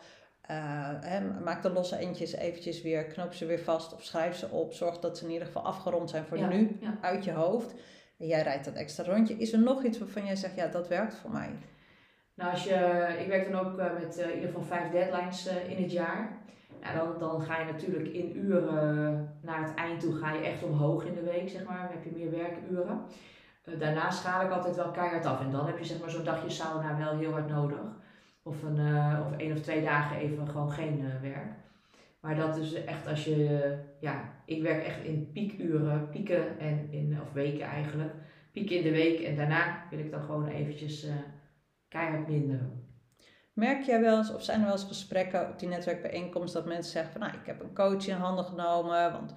uh, 0.51 0.89
hè, 1.01 1.21
maak 1.43 1.62
de 1.62 1.69
losse 1.69 1.95
eindjes 1.95 2.33
eventjes 2.33 2.81
weer, 2.81 3.03
knoop 3.03 3.33
ze 3.33 3.45
weer 3.45 3.59
vast 3.59 3.93
of 3.93 4.03
schrijf 4.03 4.35
ze 4.35 4.50
op, 4.50 4.73
zorg 4.73 5.00
dat 5.00 5.17
ze 5.17 5.25
in 5.25 5.31
ieder 5.31 5.47
geval 5.47 5.62
afgerond 5.62 6.09
zijn 6.09 6.25
voor 6.25 6.47
nu, 6.47 6.79
uit 7.01 7.23
je 7.23 7.31
hoofd. 7.31 7.73
En 8.19 8.27
jij 8.27 8.41
rijdt 8.41 8.65
dat 8.65 8.73
extra 8.73 9.03
rondje. 9.03 9.38
Is 9.38 9.53
er 9.53 9.59
nog 9.59 9.83
iets 9.83 10.00
waarvan 10.00 10.25
jij 10.25 10.35
zegt, 10.35 10.55
ja, 10.55 10.67
dat 10.67 10.88
werkt 10.88 11.15
voor 11.15 11.31
mij? 11.31 11.50
Nou, 12.35 12.51
als 12.51 12.63
je, 12.63 13.07
ik 13.19 13.27
werk 13.27 13.51
dan 13.51 13.65
ook 13.65 13.77
eh, 13.77 13.93
met 14.00 14.19
uh, 14.19 14.27
in 14.27 14.33
ieder 14.33 14.47
geval 14.47 14.63
vijf 14.63 14.91
deadlines 14.91 15.47
uh, 15.47 15.69
in 15.69 15.83
het 15.83 15.91
jaar. 15.91 16.38
Ja, 16.81 16.93
dan, 16.93 17.19
dan 17.19 17.41
ga 17.41 17.59
je 17.59 17.71
natuurlijk 17.71 18.07
in 18.07 18.38
uren 18.38 19.38
naar 19.41 19.63
het 19.63 19.73
eind 19.75 20.00
toe 20.00 20.15
ga 20.15 20.31
je 20.31 20.45
echt 20.45 20.63
omhoog 20.63 21.05
in 21.05 21.13
de 21.13 21.23
week, 21.23 21.50
zeg 21.50 21.63
maar. 21.63 21.77
Dan 21.77 21.91
heb 21.91 22.03
je 22.03 22.12
meer 22.12 22.31
werkuren. 22.31 23.01
daarna 23.79 24.12
schaal 24.12 24.45
ik 24.45 24.51
altijd 24.51 24.75
wel 24.75 24.91
keihard 24.91 25.25
af. 25.25 25.39
En 25.39 25.51
dan 25.51 25.65
heb 25.65 25.77
je 25.77 25.85
zeg 25.85 25.99
maar 25.99 26.10
zo'n 26.10 26.23
dagje 26.23 26.49
sauna 26.49 26.97
wel 26.97 27.17
heel 27.17 27.32
hard 27.32 27.49
nodig. 27.49 27.79
Of, 28.43 28.63
een, 28.63 28.79
of 29.19 29.38
één 29.38 29.51
of 29.51 29.60
twee 29.60 29.84
dagen 29.84 30.17
even 30.17 30.47
gewoon 30.47 30.71
geen 30.71 31.21
werk. 31.21 31.53
Maar 32.19 32.36
dat 32.36 32.58
is 32.58 32.73
echt 32.73 33.08
als 33.08 33.23
je, 33.23 33.73
ja, 33.99 34.34
ik 34.45 34.62
werk 34.62 34.86
echt 34.86 35.03
in 35.03 35.32
piekuren, 35.32 36.10
pieken 36.10 36.60
en 36.60 36.88
in, 36.91 37.19
of 37.21 37.34
weken 37.34 37.65
eigenlijk. 37.65 38.13
Pieken 38.51 38.75
in 38.75 38.84
de 38.84 38.91
week 38.91 39.19
en 39.19 39.36
daarna 39.36 39.84
wil 39.89 39.99
ik 39.99 40.12
dan 40.12 40.21
gewoon 40.21 40.47
eventjes 40.47 41.08
keihard 41.88 42.27
minder. 42.27 42.60
Merk 43.53 43.84
jij 43.84 44.01
wel 44.01 44.17
eens, 44.17 44.34
of 44.34 44.43
zijn 44.43 44.60
er 44.60 44.65
wel 44.65 44.73
eens 44.73 44.84
gesprekken 44.84 45.49
op 45.49 45.60
die 45.60 45.67
netwerkbijeenkomst 45.67 46.53
dat 46.53 46.65
mensen 46.65 46.91
zeggen 46.91 47.12
van 47.12 47.21
nou, 47.21 47.34
ik 47.34 47.45
heb 47.45 47.62
een 47.62 47.73
coach 47.73 48.08
in 48.08 48.15
handen 48.15 48.45
genomen, 48.45 49.12
want 49.12 49.34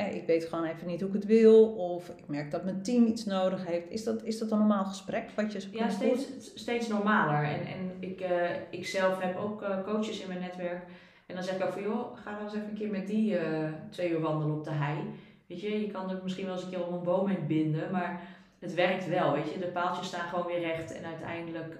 hè, 0.00 0.08
ik 0.08 0.26
weet 0.26 0.44
gewoon 0.44 0.64
even 0.64 0.86
niet 0.86 1.00
hoe 1.00 1.08
ik 1.08 1.14
het 1.14 1.24
wil, 1.24 1.66
of 1.66 2.08
ik 2.08 2.28
merk 2.28 2.50
dat 2.50 2.64
mijn 2.64 2.82
team 2.82 3.06
iets 3.06 3.24
nodig 3.24 3.66
heeft. 3.66 3.90
Is 3.90 4.04
dat, 4.04 4.22
is 4.22 4.38
dat 4.38 4.50
een 4.50 4.58
normaal 4.58 4.84
gesprek 4.84 5.30
wat 5.34 5.52
je 5.52 5.68
Ja, 5.70 5.88
steeds, 5.88 6.26
steeds 6.54 6.88
normaler. 6.88 7.44
En, 7.44 7.66
en 7.66 7.90
ik, 8.00 8.20
uh, 8.20 8.50
ik 8.70 8.86
zelf 8.86 9.20
heb 9.20 9.36
ook 9.36 9.62
uh, 9.62 9.82
coaches 9.82 10.20
in 10.20 10.28
mijn 10.28 10.40
netwerk. 10.40 10.84
En 11.26 11.34
dan 11.34 11.44
zeg 11.44 11.56
ik 11.56 11.64
ook 11.64 11.72
van 11.72 11.82
joh, 11.82 12.16
ga 12.16 12.34
dan 12.34 12.44
eens 12.44 12.54
even 12.54 12.68
een 12.68 12.74
keer 12.74 12.90
met 12.90 13.06
die 13.06 13.32
uh, 13.32 13.68
twee 13.90 14.10
uur 14.10 14.20
wandelen 14.20 14.56
op 14.56 14.64
de 14.64 14.70
hei. 14.70 14.98
Weet 15.46 15.60
je, 15.60 15.80
je 15.80 15.90
kan 15.90 16.10
er 16.10 16.20
misschien 16.22 16.46
wel 16.46 16.54
eens 16.54 16.64
een 16.64 16.70
keer 16.70 16.86
om 16.86 16.94
een 16.94 17.02
boom 17.02 17.28
heen 17.28 17.46
binden, 17.46 17.90
maar 17.90 18.20
het 18.58 18.74
werkt 18.74 19.08
wel, 19.08 19.32
weet 19.32 19.52
je. 19.52 19.58
De 19.58 19.66
paaltjes 19.66 20.06
staan 20.06 20.28
gewoon 20.28 20.46
weer 20.46 20.60
recht 20.60 20.92
en 20.92 21.04
uiteindelijk 21.04 21.78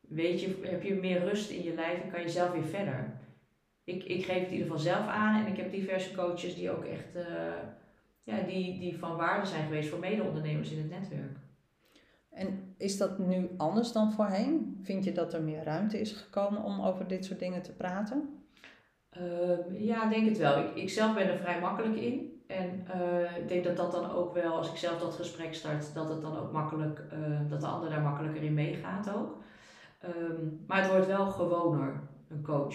weet 0.00 0.40
je, 0.40 0.60
heb 0.62 0.82
je 0.82 0.94
meer 0.94 1.24
rust 1.24 1.50
in 1.50 1.62
je 1.62 1.74
lijf 1.74 2.02
en 2.02 2.10
kan 2.10 2.20
je 2.20 2.28
zelf 2.28 2.52
weer 2.52 2.64
verder. 2.64 3.20
Ik, 3.84 4.04
ik 4.04 4.24
geef 4.24 4.38
het 4.38 4.46
in 4.46 4.52
ieder 4.52 4.66
geval 4.66 4.78
zelf 4.78 5.06
aan 5.06 5.44
en 5.44 5.52
ik 5.52 5.56
heb 5.56 5.72
diverse 5.72 6.14
coaches 6.14 6.54
die 6.54 6.70
ook 6.70 6.84
echt 6.84 7.16
uh, 7.16 7.22
ja, 8.22 8.40
die, 8.40 8.78
die 8.78 8.98
van 8.98 9.16
waarde 9.16 9.46
zijn 9.46 9.64
geweest 9.64 9.88
voor 9.88 9.98
mede-ondernemers 9.98 10.70
in 10.70 10.78
het 10.78 10.90
netwerk. 10.90 11.36
En 12.30 12.74
is 12.76 12.98
dat 12.98 13.18
nu 13.18 13.50
anders 13.56 13.92
dan 13.92 14.12
voorheen? 14.12 14.80
Vind 14.82 15.04
je 15.04 15.12
dat 15.12 15.34
er 15.34 15.42
meer 15.42 15.64
ruimte 15.64 16.00
is 16.00 16.12
gekomen 16.12 16.62
om 16.62 16.80
over 16.80 17.06
dit 17.06 17.24
soort 17.24 17.38
dingen 17.38 17.62
te 17.62 17.72
praten? 17.72 18.44
Uh, 19.18 19.80
ja, 19.86 20.08
denk 20.08 20.28
het 20.28 20.38
wel. 20.38 20.58
Ik, 20.58 20.74
ik 20.74 20.90
zelf 20.90 21.14
ben 21.14 21.28
er 21.28 21.38
vrij 21.38 21.60
makkelijk 21.60 21.96
in. 21.96 22.42
En 22.46 22.86
uh, 22.96 23.36
ik 23.36 23.48
denk 23.48 23.64
dat 23.64 23.76
dat 23.76 23.92
dan 23.92 24.10
ook 24.10 24.34
wel, 24.34 24.56
als 24.56 24.70
ik 24.70 24.76
zelf 24.76 25.00
dat 25.00 25.14
gesprek 25.14 25.54
start, 25.54 25.94
dat 25.94 26.08
het 26.08 26.22
dan 26.22 26.38
ook 26.38 26.52
makkelijk, 26.52 27.02
uh, 27.12 27.40
dat 27.48 27.60
de 27.60 27.66
ander 27.66 27.90
daar 27.90 28.02
makkelijker 28.02 28.42
in 28.42 28.54
meegaat 28.54 29.14
ook. 29.14 29.42
Um, 30.04 30.64
maar 30.66 30.82
het 30.82 30.90
wordt 30.90 31.06
wel 31.06 31.26
gewoner, 31.26 32.00
een 32.28 32.42
coach. 32.42 32.74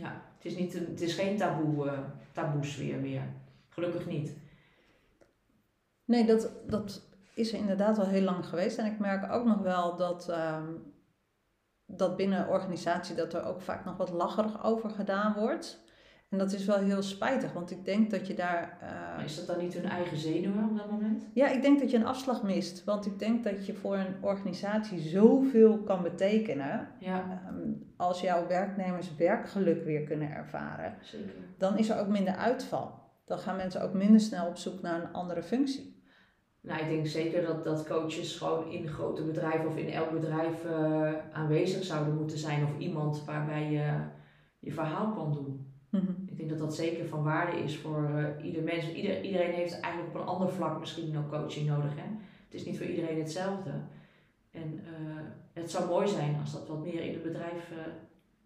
Ja, 0.00 0.22
het 0.36 0.44
is, 0.44 0.56
niet, 0.56 0.72
het 0.72 1.00
is 1.00 1.14
geen 1.14 1.36
taboe, 1.36 1.86
uh, 2.34 2.60
sfeer 2.60 3.00
meer. 3.00 3.22
Gelukkig 3.68 4.06
niet. 4.06 4.36
Nee, 6.04 6.26
dat, 6.26 6.50
dat 6.66 7.02
is 7.34 7.52
er 7.52 7.58
inderdaad 7.58 7.98
al 7.98 8.06
heel 8.06 8.22
lang 8.22 8.46
geweest. 8.46 8.78
En 8.78 8.86
ik 8.86 8.98
merk 8.98 9.32
ook 9.32 9.44
nog 9.44 9.58
wel 9.58 9.96
dat, 9.96 10.28
um, 10.28 10.94
dat 11.86 12.16
binnen 12.16 12.48
organisatie 12.48 13.14
dat 13.14 13.34
er 13.34 13.44
ook 13.44 13.60
vaak 13.60 13.84
nog 13.84 13.96
wat 13.96 14.10
lacherig 14.10 14.64
over 14.64 14.90
gedaan 14.90 15.34
wordt. 15.34 15.82
En 16.30 16.38
dat 16.38 16.52
is 16.52 16.64
wel 16.64 16.78
heel 16.78 17.02
spijtig, 17.02 17.52
want 17.52 17.70
ik 17.70 17.84
denk 17.84 18.10
dat 18.10 18.26
je 18.26 18.34
daar. 18.34 18.78
Uh, 19.18 19.24
is 19.24 19.36
dat 19.36 19.46
dan 19.46 19.58
niet 19.58 19.74
hun 19.74 19.88
eigen 19.88 20.16
zenuwen 20.16 20.68
op 20.70 20.76
dat 20.76 20.90
moment? 20.90 21.26
Ja, 21.34 21.48
ik 21.48 21.62
denk 21.62 21.80
dat 21.80 21.90
je 21.90 21.96
een 21.96 22.06
afslag 22.06 22.42
mist. 22.42 22.84
Want 22.84 23.06
ik 23.06 23.18
denk 23.18 23.44
dat 23.44 23.66
je 23.66 23.74
voor 23.74 23.96
een 23.96 24.14
organisatie 24.20 25.00
zoveel 25.00 25.78
kan 25.78 26.02
betekenen. 26.02 26.88
Ja. 26.98 27.42
Um, 27.48 27.92
als 27.96 28.20
jouw 28.20 28.46
werknemers 28.46 29.16
werkgeluk 29.16 29.84
weer 29.84 30.02
kunnen 30.02 30.30
ervaren. 30.30 30.96
Zeker. 31.00 31.32
Dan 31.58 31.78
is 31.78 31.88
er 31.88 32.00
ook 32.00 32.08
minder 32.08 32.34
uitval. 32.34 32.98
Dan 33.24 33.38
gaan 33.38 33.56
mensen 33.56 33.82
ook 33.82 33.92
minder 33.92 34.20
snel 34.20 34.46
op 34.46 34.56
zoek 34.56 34.82
naar 34.82 35.02
een 35.02 35.12
andere 35.12 35.42
functie. 35.42 36.02
Nou, 36.60 36.80
ik 36.80 36.88
denk 36.88 37.06
zeker 37.06 37.46
dat, 37.46 37.64
dat 37.64 37.86
coaches 37.86 38.36
gewoon 38.36 38.70
in 38.70 38.88
grote 38.88 39.24
bedrijven 39.24 39.66
of 39.66 39.76
in 39.76 39.90
elk 39.90 40.10
bedrijf 40.12 40.64
uh, 40.64 41.12
aanwezig 41.32 41.84
zouden 41.84 42.16
moeten 42.16 42.38
zijn. 42.38 42.64
Of 42.64 42.78
iemand 42.78 43.24
waarbij 43.24 43.70
je 43.70 43.94
je 44.58 44.72
verhaal 44.72 45.12
kan 45.12 45.32
doen. 45.32 45.69
Ik 46.40 46.48
denk 46.48 46.58
dat 46.58 46.68
dat 46.68 46.76
zeker 46.76 47.06
van 47.06 47.22
waarde 47.22 47.62
is 47.62 47.78
voor 47.78 48.10
uh, 48.14 48.44
ieder 48.46 48.62
mens. 48.62 48.92
Ieder, 48.92 49.22
iedereen 49.22 49.52
heeft 49.52 49.80
eigenlijk 49.80 50.14
op 50.14 50.20
een 50.20 50.28
ander 50.28 50.52
vlak 50.52 50.80
misschien 50.80 51.18
ook 51.18 51.30
coaching 51.30 51.66
nodig. 51.66 51.94
Hè? 51.94 52.08
Het 52.44 52.54
is 52.54 52.64
niet 52.64 52.76
voor 52.76 52.86
iedereen 52.86 53.18
hetzelfde. 53.18 53.70
En 54.50 54.72
uh, 54.72 55.20
het 55.52 55.70
zou 55.70 55.88
mooi 55.88 56.08
zijn 56.08 56.36
als 56.40 56.52
dat 56.52 56.68
wat 56.68 56.84
meer 56.84 57.02
in 57.02 57.12
het, 57.12 57.22
bedrijf, 57.22 57.70
uh, 57.70 57.78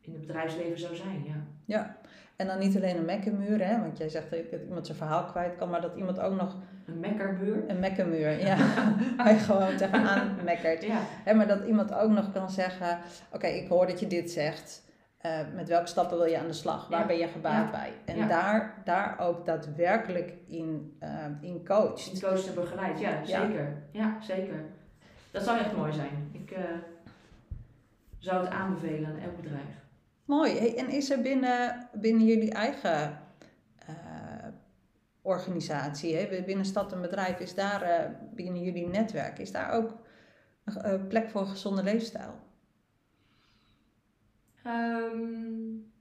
in 0.01 0.13
het 0.13 0.21
bedrijfsleven 0.21 0.79
zou 0.79 0.97
zijn. 0.97 1.25
Ja. 1.25 1.35
ja, 1.65 1.97
en 2.37 2.47
dan 2.47 2.59
niet 2.59 2.77
alleen 2.77 2.97
een 2.97 3.05
mekkermuur, 3.05 3.67
hè? 3.67 3.81
want 3.81 3.99
jij 3.99 4.09
zegt 4.09 4.31
dat 4.31 4.61
iemand 4.67 4.87
zijn 4.87 4.99
verhaal 4.99 5.25
kwijt 5.25 5.57
kan, 5.57 5.71
maar 5.71 5.81
dat 5.81 5.97
iemand 5.97 6.21
ook 6.21 6.35
nog. 6.35 6.57
Een 6.87 7.01
mekkermuur? 7.01 7.65
Een 7.67 7.79
mekkermuur, 7.79 8.41
ja. 8.49 8.57
Hij 9.17 9.39
gewoon 9.39 9.77
tegenaan 9.77 10.37
mekkert. 10.45 10.85
Ja. 10.85 11.01
Hè, 11.25 11.35
maar 11.35 11.49
dat 11.49 11.67
iemand 11.67 11.95
ook 11.95 12.11
nog 12.11 12.33
kan 12.33 12.51
zeggen: 12.51 12.99
Oké, 13.33 13.47
ik 13.47 13.69
hoor 13.69 13.87
dat 13.87 14.01
je 14.01 14.07
dit 14.07 14.31
zegt. 14.31 14.83
Uh, 15.27 15.41
met 15.55 15.69
welke 15.69 15.87
stappen 15.87 16.19
wil 16.19 16.27
je 16.27 16.39
aan 16.39 16.47
de 16.47 16.53
slag? 16.53 16.89
Waar 16.89 17.07
ben 17.07 17.19
je 17.19 17.27
gebaat 17.27 17.71
bij? 17.71 17.93
En 18.05 18.29
daar, 18.29 18.83
daar 18.85 19.19
ook 19.19 19.47
daadwerkelijk 19.47 20.33
in, 20.47 20.97
uh, 21.03 21.27
in 21.41 21.65
coacht. 21.65 22.13
In 22.13 22.21
coach 22.21 22.47
en 22.47 22.55
begeleid, 22.55 22.99
ja, 22.99 23.25
zeker. 23.25 23.83
Ja. 23.91 24.17
zeker. 24.21 24.65
Dat 25.31 25.43
zou 25.43 25.59
echt 25.59 25.77
mooi 25.77 25.93
zijn. 25.93 26.31
Ik 26.33 26.51
uh, 26.51 26.59
zou 28.19 28.45
het 28.45 28.53
aanbevelen 28.53 29.09
aan 29.09 29.19
elk 29.19 29.37
bedrijf. 29.37 29.83
Mooi. 30.25 30.59
Hey, 30.59 30.77
en 30.77 30.89
is 30.89 31.11
er 31.11 31.21
binnen, 31.21 31.89
binnen 31.93 32.27
jullie 32.27 32.53
eigen 32.53 33.19
organisatie, 35.23 36.17
hè? 36.17 36.43
binnen 36.43 36.65
stad 36.65 36.93
en 36.93 37.01
bedrijf, 37.01 37.39
is 37.39 37.55
daar, 37.55 38.11
binnen 38.35 38.63
jullie 38.63 38.87
netwerk, 38.87 39.39
is 39.39 39.53
daar 39.53 39.71
ook 39.71 39.97
een 40.65 41.07
plek 41.07 41.31
voor 41.31 41.41
een 41.41 41.47
gezonde 41.47 41.83
leefstijl? 41.83 42.44
Um, 44.67 45.93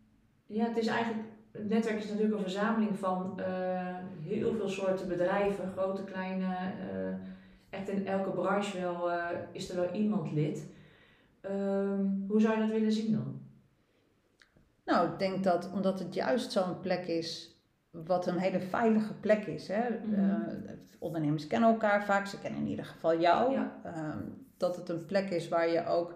ja, 0.46 0.68
het 0.68 0.78
is 0.78 0.88
eigenlijk, 0.88 1.28
het 1.52 1.70
netwerk 1.70 1.98
is 1.98 2.10
natuurlijk 2.10 2.34
een 2.34 2.42
verzameling 2.42 3.00
van 3.00 3.40
uh, 3.40 3.98
heel 4.20 4.56
veel 4.56 4.70
soorten 4.70 5.08
bedrijven, 5.08 5.72
grote, 5.72 6.04
kleine, 6.04 6.46
uh, 6.46 7.16
echt 7.70 7.90
in 7.90 8.08
elke 8.08 8.30
branche 8.30 8.80
wel, 8.80 9.12
uh, 9.12 9.30
is 9.52 9.70
er 9.70 9.76
wel 9.76 9.92
iemand 9.92 10.32
lid. 10.32 10.68
Um, 11.42 12.26
hoe 12.28 12.42
zou 12.42 12.54
je 12.54 12.60
dat 12.60 12.70
willen 12.70 12.92
zien 12.92 13.12
dan? 13.12 13.42
Nou, 14.86 15.12
ik 15.12 15.20
denk 15.20 15.44
dat 15.44 15.72
omdat 15.74 16.00
het 16.00 16.14
juist 16.14 16.52
zo'n 16.52 16.80
plek 16.80 17.08
is 17.08 17.58
wat 17.92 18.28
een 18.28 18.38
hele 18.38 18.60
veilige 18.60 19.14
plek 19.14 19.46
is. 19.46 19.68
Hè? 19.68 19.90
Mm 19.90 20.14
-hmm. 20.14 20.44
ondernemers 21.00 21.48
kennen 21.48 21.70
elkaar 21.70 22.06
vaak, 22.06 22.26
ze 22.26 22.40
kennen 22.40 22.62
in 22.62 22.68
ieder 22.68 22.86
geval 22.86 23.20
jou. 23.20 23.52
Ja. 23.52 23.82
Um, 23.86 24.48
dat 24.58 24.76
het 24.76 24.90
een 24.90 25.06
plek 25.06 25.30
is 25.30 25.48
waar 25.48 25.70
je 25.70 25.86
ook, 25.86 26.14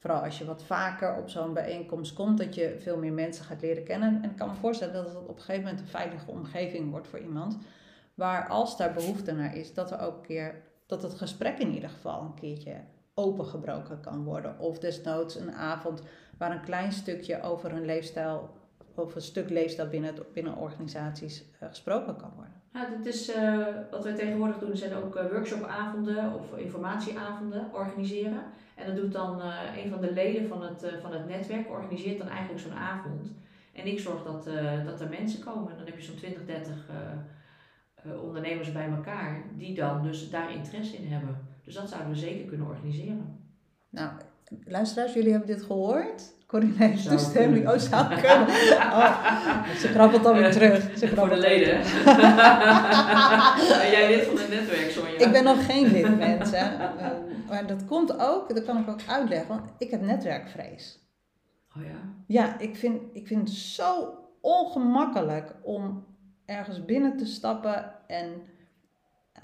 vooral 0.00 0.22
als 0.22 0.38
je 0.38 0.44
wat 0.44 0.62
vaker 0.62 1.16
op 1.16 1.28
zo'n 1.28 1.54
bijeenkomst 1.54 2.12
komt, 2.12 2.38
dat 2.38 2.54
je 2.54 2.76
veel 2.78 2.96
meer 2.96 3.12
mensen 3.12 3.44
gaat 3.44 3.60
leren 3.60 3.84
kennen. 3.84 4.22
En 4.22 4.30
ik 4.30 4.36
kan 4.36 4.48
me 4.48 4.54
voorstellen 4.54 4.94
dat 4.94 5.06
het 5.06 5.16
op 5.16 5.28
een 5.28 5.42
gegeven 5.42 5.62
moment 5.62 5.80
een 5.80 5.86
veilige 5.86 6.30
omgeving 6.30 6.90
wordt 6.90 7.08
voor 7.08 7.18
iemand. 7.18 7.58
Waar 8.14 8.48
als 8.48 8.76
daar 8.76 8.92
behoefte 8.92 9.32
naar 9.32 9.56
is, 9.56 9.74
dat 9.74 9.90
er 9.90 10.00
ook 10.00 10.16
een 10.16 10.26
keer, 10.26 10.62
dat 10.86 11.02
het 11.02 11.14
gesprek 11.14 11.58
in 11.58 11.72
ieder 11.72 11.90
geval 11.90 12.22
een 12.22 12.34
keertje 12.34 12.74
opengebroken 13.14 14.00
kan 14.00 14.24
worden. 14.24 14.58
Of 14.58 14.78
desnoods 14.78 15.34
een 15.34 15.52
avond 15.52 16.02
waar 16.38 16.50
een 16.50 16.64
klein 16.64 16.92
stukje 16.92 17.42
over 17.42 17.72
een 17.72 17.84
leefstijl 17.84 18.50
of 19.00 19.14
een 19.14 19.22
stuk 19.22 19.50
leefstijl 19.50 19.88
binnen, 19.88 20.14
binnen 20.32 20.56
organisaties 20.56 21.44
uh, 21.62 21.68
gesproken 21.68 22.16
kan 22.16 22.32
worden. 22.34 22.54
Ja, 22.72 22.88
dit 22.96 23.14
is 23.14 23.36
uh, 23.36 23.66
wat 23.90 24.04
wij 24.04 24.14
tegenwoordig 24.14 24.58
doen, 24.58 24.76
zijn 24.76 24.94
ook 24.94 25.16
uh, 25.16 25.30
workshopavonden 25.30 26.34
of 26.34 26.58
informatieavonden 26.58 27.70
organiseren. 27.72 28.42
En 28.74 28.86
dat 28.86 28.96
doet 28.96 29.12
dan 29.12 29.40
een 29.76 29.90
van 29.90 30.00
de 30.00 30.12
leden 30.12 30.48
van 30.48 30.62
het, 30.62 30.84
van 31.00 31.12
het 31.12 31.28
netwerk, 31.28 31.70
organiseert 31.70 32.18
dan 32.18 32.28
eigenlijk 32.28 32.60
zo'n 32.60 32.72
avond. 32.72 33.32
En 33.72 33.86
ik 33.86 34.00
zorg 34.00 34.22
dat, 34.22 34.44
dat 34.84 35.00
er 35.00 35.08
mensen 35.08 35.44
komen. 35.44 35.76
Dan 35.76 35.86
heb 35.86 35.96
je 35.96 36.02
zo'n 36.02 36.16
20, 36.16 36.44
30 36.44 36.74
ondernemers 38.22 38.72
bij 38.72 38.88
elkaar 38.88 39.42
die 39.56 39.74
dan 39.74 40.02
dus 40.02 40.30
daar 40.30 40.52
interesse 40.52 40.96
in 40.96 41.12
hebben. 41.12 41.46
Dus 41.64 41.74
dat 41.74 41.88
zouden 41.88 42.10
we 42.10 42.18
zeker 42.18 42.46
kunnen 42.46 42.66
organiseren. 42.66 43.38
Nou, 43.88 44.10
luisteraars, 44.64 45.12
jullie 45.12 45.30
hebben 45.30 45.48
dit 45.48 45.62
gehoord. 45.62 46.38
Corinne 46.46 46.76
heeft 46.76 47.08
toestemming. 47.08 47.68
Oh, 47.68 47.78
zou 47.78 48.08
kunnen. 48.08 48.48
Oh, 48.76 49.68
ze 49.76 49.90
krabbelt 49.92 50.22
dan 50.22 50.36
weer 50.36 50.50
terug. 50.50 50.98
Ze 50.98 51.08
Voor 51.08 51.28
de 51.28 51.36
leden. 51.36 51.80
ben 52.04 53.90
jij 53.96 54.16
lid 54.16 54.26
van 54.26 54.38
het 54.38 54.50
netwerk, 54.50 54.90
Sonja? 54.90 55.18
Ik 55.18 55.32
ben 55.32 55.44
nog 55.44 55.66
geen 55.66 55.86
lid, 55.92 56.18
mensen. 56.18 56.76
maar 57.48 57.66
dat 57.66 57.84
komt 57.84 58.18
ook, 58.18 58.54
dat 58.54 58.64
kan 58.64 58.78
ik 58.78 58.88
ook 58.88 59.00
uitleggen, 59.06 59.48
want 59.48 59.62
ik 59.78 59.90
heb 59.90 60.00
netwerkvrees. 60.00 60.98
Oh 61.76 61.82
ja? 61.84 62.14
Ja, 62.26 62.58
ik 62.58 62.76
vind, 62.76 63.00
ik 63.12 63.26
vind 63.26 63.48
het 63.48 63.58
zo 63.58 64.18
ongemakkelijk 64.40 65.54
om 65.62 66.06
ergens 66.44 66.84
binnen 66.84 67.16
te 67.16 67.26
stappen 67.26 67.92
en 68.06 68.42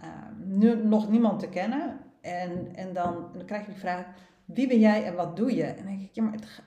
uh, 0.04 0.08
nu 0.46 0.86
nog 0.86 1.10
niemand 1.10 1.40
te 1.40 1.48
kennen. 1.48 2.00
En, 2.20 2.68
en 2.74 2.92
dan, 2.92 3.28
dan 3.32 3.44
krijg 3.44 3.66
je 3.66 3.72
de 3.72 3.78
vraag, 3.78 4.04
wie 4.46 4.68
ben 4.68 4.78
jij 4.78 5.04
en 5.04 5.14
wat 5.14 5.36
doe 5.36 5.54
je? 5.54 5.62
En 5.62 5.76
dan 5.76 5.86
denk 5.86 6.00
ik, 6.00 6.08
ja, 6.12 6.22
maar 6.22 6.32
het, 6.32 6.62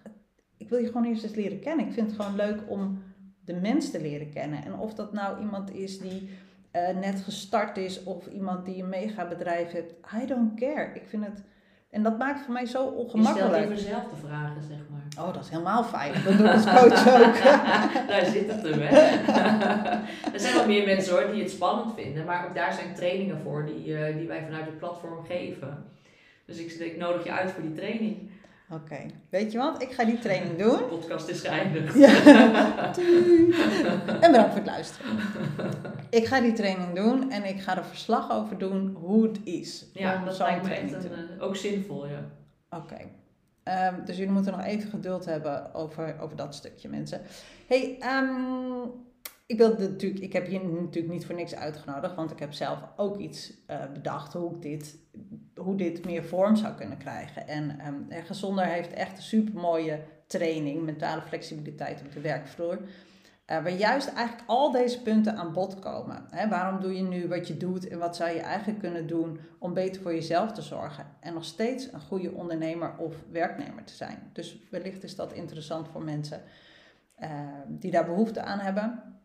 ik 0.57 0.69
wil 0.69 0.79
je 0.79 0.87
gewoon 0.87 1.05
eerst 1.05 1.23
eens 1.23 1.35
leren 1.35 1.59
kennen. 1.59 1.85
Ik 1.85 1.93
vind 1.93 2.11
het 2.11 2.21
gewoon 2.21 2.35
leuk 2.35 2.59
om 2.67 3.03
de 3.45 3.53
mens 3.53 3.91
te 3.91 4.01
leren 4.01 4.29
kennen. 4.29 4.65
En 4.65 4.73
of 4.73 4.93
dat 4.93 5.13
nou 5.13 5.39
iemand 5.39 5.73
is 5.73 5.99
die 5.99 6.29
uh, 6.73 6.99
net 6.99 7.21
gestart 7.21 7.77
is 7.77 8.03
of 8.03 8.27
iemand 8.27 8.65
die 8.65 8.83
een 8.83 8.89
mega 8.89 9.27
bedrijf 9.27 9.71
heeft, 9.71 9.93
I 10.23 10.25
don't 10.25 10.59
care. 10.59 10.91
Ik 10.93 11.07
vind 11.07 11.25
het. 11.25 11.43
En 11.89 12.03
dat 12.03 12.17
maakt 12.17 12.41
voor 12.41 12.53
mij 12.53 12.65
zo 12.65 12.85
ongemakkelijk. 12.85 13.53
Je 13.53 13.55
stelt 13.55 13.71
even 13.71 13.89
zelf 13.89 14.03
de 14.03 14.27
vragen, 14.27 14.63
zeg 14.63 14.77
maar. 14.89 15.25
Oh, 15.25 15.33
dat 15.33 15.43
is 15.43 15.49
helemaal 15.49 15.83
fijn. 15.83 16.13
Dat 16.13 16.37
doe 16.37 16.47
ik 16.47 16.53
als 16.53 16.65
coach 16.65 17.07
ook. 17.25 17.43
daar 18.07 18.25
zit 18.25 18.51
het 18.51 18.61
hem, 18.61 18.79
hè. 18.79 18.97
er 20.33 20.39
zijn 20.39 20.53
wel 20.53 20.65
meer 20.65 20.85
mensen 20.85 21.13
hoor 21.13 21.31
die 21.31 21.41
het 21.41 21.51
spannend 21.51 21.93
vinden. 21.95 22.25
Maar 22.25 22.45
ook 22.45 22.55
daar 22.55 22.73
zijn 22.73 22.95
trainingen 22.95 23.39
voor 23.43 23.65
die, 23.65 23.87
uh, 23.87 24.17
die 24.17 24.27
wij 24.27 24.43
vanuit 24.43 24.65
het 24.65 24.77
platform 24.77 25.25
geven. 25.25 25.83
Dus 26.49 26.57
ik, 26.57 26.71
ik 26.71 26.97
nodig 26.97 27.23
je 27.23 27.31
uit 27.31 27.51
voor 27.51 27.61
die 27.61 27.73
training. 27.73 28.29
Oké, 28.69 29.05
weet 29.29 29.51
je 29.51 29.57
wat? 29.57 29.81
Ik 29.81 29.91
ga 29.91 30.05
die 30.05 30.19
training 30.19 30.57
doen. 30.63 30.77
De 30.77 30.83
podcast 30.83 31.27
is 31.27 31.41
geëindigd. 31.41 31.95
Ja. 31.95 32.23
en 34.23 34.31
bedankt 34.31 34.49
voor 34.49 34.59
het 34.59 34.65
luisteren. 34.65 35.17
Ik 36.09 36.25
ga 36.25 36.41
die 36.41 36.53
training 36.53 36.93
doen 36.93 37.31
en 37.31 37.43
ik 37.43 37.61
ga 37.61 37.77
er 37.77 37.85
verslag 37.85 38.31
over 38.31 38.57
doen 38.57 38.95
hoe 38.99 39.23
het 39.23 39.39
is. 39.43 39.85
Ja, 39.93 40.25
dat 40.25 40.37
lijkt 40.37 40.63
me 40.63 40.73
echt 40.73 40.93
een, 40.93 41.11
eh, 41.11 41.43
ook 41.43 41.55
zinvol, 41.55 42.07
ja. 42.07 42.31
Oké. 42.69 42.97
Um, 43.63 44.05
dus 44.05 44.17
jullie 44.17 44.31
moeten 44.31 44.51
nog 44.51 44.65
even 44.65 44.89
geduld 44.89 45.25
hebben 45.25 45.73
over, 45.73 46.19
over 46.19 46.35
dat 46.37 46.55
stukje, 46.55 46.89
mensen. 46.89 47.21
hey, 47.67 47.97
um, 48.17 48.91
ik, 49.45 49.57
wilde 49.57 49.89
natuurlijk, 49.89 50.23
ik 50.23 50.33
heb 50.33 50.47
je 50.47 50.59
natuurlijk 50.59 51.13
niet 51.13 51.25
voor 51.25 51.35
niks 51.35 51.55
uitgenodigd, 51.55 52.15
want 52.15 52.31
ik 52.31 52.39
heb 52.39 52.53
zelf 52.53 52.79
ook 52.95 53.17
iets 53.17 53.53
uh, 53.69 53.77
bedacht 53.93 54.33
hoe, 54.33 54.55
ik 54.55 54.61
dit, 54.61 54.97
hoe 55.59 55.75
dit 55.75 56.05
meer 56.05 56.23
vorm 56.23 56.55
zou 56.55 56.73
kunnen 56.73 56.97
krijgen. 56.97 57.47
En 57.47 57.79
um, 57.87 58.07
Gezonder 58.25 58.65
heeft 58.65 58.93
echt 58.93 59.17
een 59.17 59.23
supermooie 59.23 59.99
training, 60.27 60.81
mentale 60.81 61.21
flexibiliteit 61.21 62.01
op 62.05 62.11
de 62.11 62.21
werkvloer. 62.21 62.79
Uh, 63.51 63.63
waar 63.63 63.71
juist 63.71 64.13
eigenlijk 64.13 64.49
al 64.49 64.71
deze 64.71 65.01
punten 65.01 65.35
aan 65.35 65.53
bod 65.53 65.79
komen. 65.79 66.25
Hè, 66.29 66.49
waarom 66.49 66.81
doe 66.81 66.95
je 66.95 67.01
nu 67.01 67.27
wat 67.27 67.47
je 67.47 67.57
doet 67.57 67.87
en 67.87 67.99
wat 67.99 68.15
zou 68.15 68.29
je 68.29 68.39
eigenlijk 68.39 68.79
kunnen 68.79 69.07
doen 69.07 69.39
om 69.59 69.73
beter 69.73 70.01
voor 70.01 70.13
jezelf 70.13 70.51
te 70.51 70.61
zorgen? 70.61 71.05
En 71.19 71.33
nog 71.33 71.45
steeds 71.45 71.93
een 71.93 72.01
goede 72.01 72.31
ondernemer 72.31 72.97
of 72.97 73.15
werknemer 73.31 73.83
te 73.83 73.93
zijn. 73.93 74.29
Dus 74.33 74.57
wellicht 74.71 75.03
is 75.03 75.15
dat 75.15 75.33
interessant 75.33 75.87
voor 75.87 76.03
mensen 76.03 76.41
uh, 77.19 77.29
die 77.67 77.91
daar 77.91 78.05
behoefte 78.05 78.41
aan 78.41 78.59
hebben. 78.59 79.18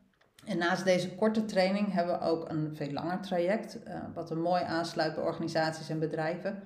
En 0.44 0.58
naast 0.58 0.84
deze 0.84 1.14
korte 1.14 1.44
training 1.44 1.92
hebben 1.92 2.18
we 2.18 2.24
ook 2.24 2.48
een 2.48 2.76
veel 2.76 2.92
langer 2.92 3.20
traject, 3.20 3.78
uh, 3.88 4.00
wat 4.14 4.30
er 4.30 4.36
mooi 4.36 4.62
aansluit 4.62 5.14
bij 5.14 5.24
organisaties 5.24 5.88
en 5.88 5.98
bedrijven, 5.98 6.62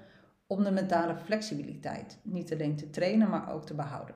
om 0.47 0.65
de 0.65 0.71
mentale 0.71 1.17
flexibiliteit 1.17 2.19
niet 2.23 2.53
alleen 2.53 2.77
te 2.77 2.91
trainen, 2.91 3.29
maar 3.29 3.53
ook 3.53 3.67
te 3.67 3.75
behouden. 3.75 4.15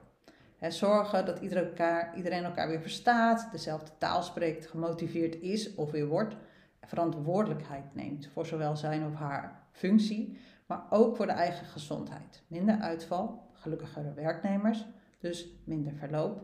Zorgen 0.68 1.26
dat 1.26 1.40
elkaar, 1.40 2.16
iedereen 2.16 2.44
elkaar 2.44 2.68
weer 2.68 2.80
verstaat, 2.80 3.48
dezelfde 3.52 3.90
taal 3.98 4.22
spreekt, 4.22 4.66
gemotiveerd 4.66 5.40
is 5.40 5.74
of 5.74 5.90
weer 5.90 6.06
wordt, 6.06 6.36
verantwoordelijkheid 6.80 7.94
neemt 7.94 8.28
voor 8.32 8.46
zowel 8.46 8.76
zijn 8.76 9.06
of 9.06 9.14
haar 9.14 9.62
functie, 9.70 10.38
maar 10.66 10.82
ook 10.90 11.16
voor 11.16 11.26
de 11.26 11.32
eigen 11.32 11.66
gezondheid. 11.66 12.42
Minder 12.46 12.80
uitval, 12.80 13.50
gelukkigere 13.52 14.14
werknemers, 14.14 14.86
dus 15.18 15.48
minder 15.64 15.92
verloop, 15.94 16.42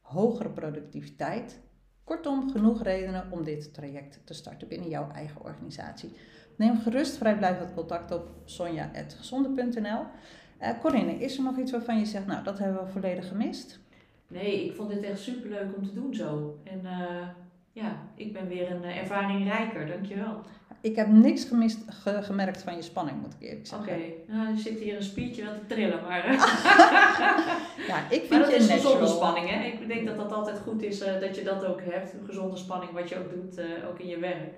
hogere 0.00 0.50
productiviteit 0.50 1.60
Kortom, 2.04 2.50
genoeg 2.50 2.82
redenen 2.82 3.26
om 3.30 3.44
dit 3.44 3.74
traject 3.74 4.20
te 4.24 4.34
starten 4.34 4.68
binnen 4.68 4.88
jouw 4.88 5.10
eigen 5.10 5.44
organisatie. 5.44 6.12
Neem 6.56 6.78
gerust 6.78 7.16
vrijblijvend 7.16 7.74
contact 7.74 8.12
op 8.12 8.28
sonja.gezonde.nl. 8.44 10.02
Uh, 10.60 10.80
Corinne, 10.80 11.12
is 11.12 11.36
er 11.36 11.42
nog 11.42 11.58
iets 11.58 11.72
waarvan 11.72 11.98
je 11.98 12.04
zegt, 12.04 12.26
nou 12.26 12.44
dat 12.44 12.58
hebben 12.58 12.84
we 12.84 12.90
volledig 12.90 13.28
gemist? 13.28 13.80
Nee, 14.28 14.64
ik 14.64 14.74
vond 14.74 14.90
dit 14.90 15.02
echt 15.02 15.20
superleuk 15.20 15.76
om 15.76 15.84
te 15.84 15.92
doen 15.94 16.14
zo. 16.14 16.58
En 16.64 16.80
uh, 16.84 17.28
ja, 17.72 17.96
ik 18.14 18.32
ben 18.32 18.48
weer 18.48 18.70
een 18.70 18.82
uh, 18.82 18.96
ervaring 18.96 19.44
rijker, 19.44 19.86
dankjewel. 19.86 20.40
Ik 20.84 20.96
heb 20.96 21.08
niks 21.08 21.44
gemist, 21.44 21.78
ge, 21.86 22.22
gemerkt 22.22 22.62
van 22.62 22.76
je 22.76 22.82
spanning, 22.82 23.20
moet 23.20 23.34
ik 23.34 23.40
eerlijk 23.40 23.66
zeggen. 23.66 23.88
Oké, 23.88 23.96
okay. 23.96 24.36
nou, 24.36 24.54
er 24.54 24.58
zit 24.58 24.78
hier 24.78 24.96
een 24.96 25.02
spiertje 25.02 25.44
wel 25.44 25.54
te 25.54 25.66
trillen, 25.66 26.02
maar... 26.02 26.24
ja, 27.90 28.10
ik 28.10 28.20
vind 28.20 28.30
maar 28.30 28.40
dat 28.40 28.50
je 28.50 28.56
is 28.56 28.70
gezonde 28.70 29.06
spanning, 29.06 29.50
hè? 29.50 29.64
Ik 29.64 29.88
denk 29.88 30.06
dat 30.06 30.16
dat 30.16 30.32
altijd 30.32 30.58
goed 30.58 30.82
is, 30.82 31.02
uh, 31.02 31.20
dat 31.20 31.36
je 31.36 31.42
dat 31.42 31.64
ook 31.64 31.80
hebt. 31.82 32.12
Een 32.12 32.24
gezonde 32.24 32.56
spanning, 32.56 32.92
wat 32.92 33.08
je 33.08 33.18
ook 33.18 33.30
doet, 33.30 33.58
uh, 33.58 33.88
ook 33.88 33.98
in 33.98 34.06
je 34.06 34.18
werk. 34.18 34.54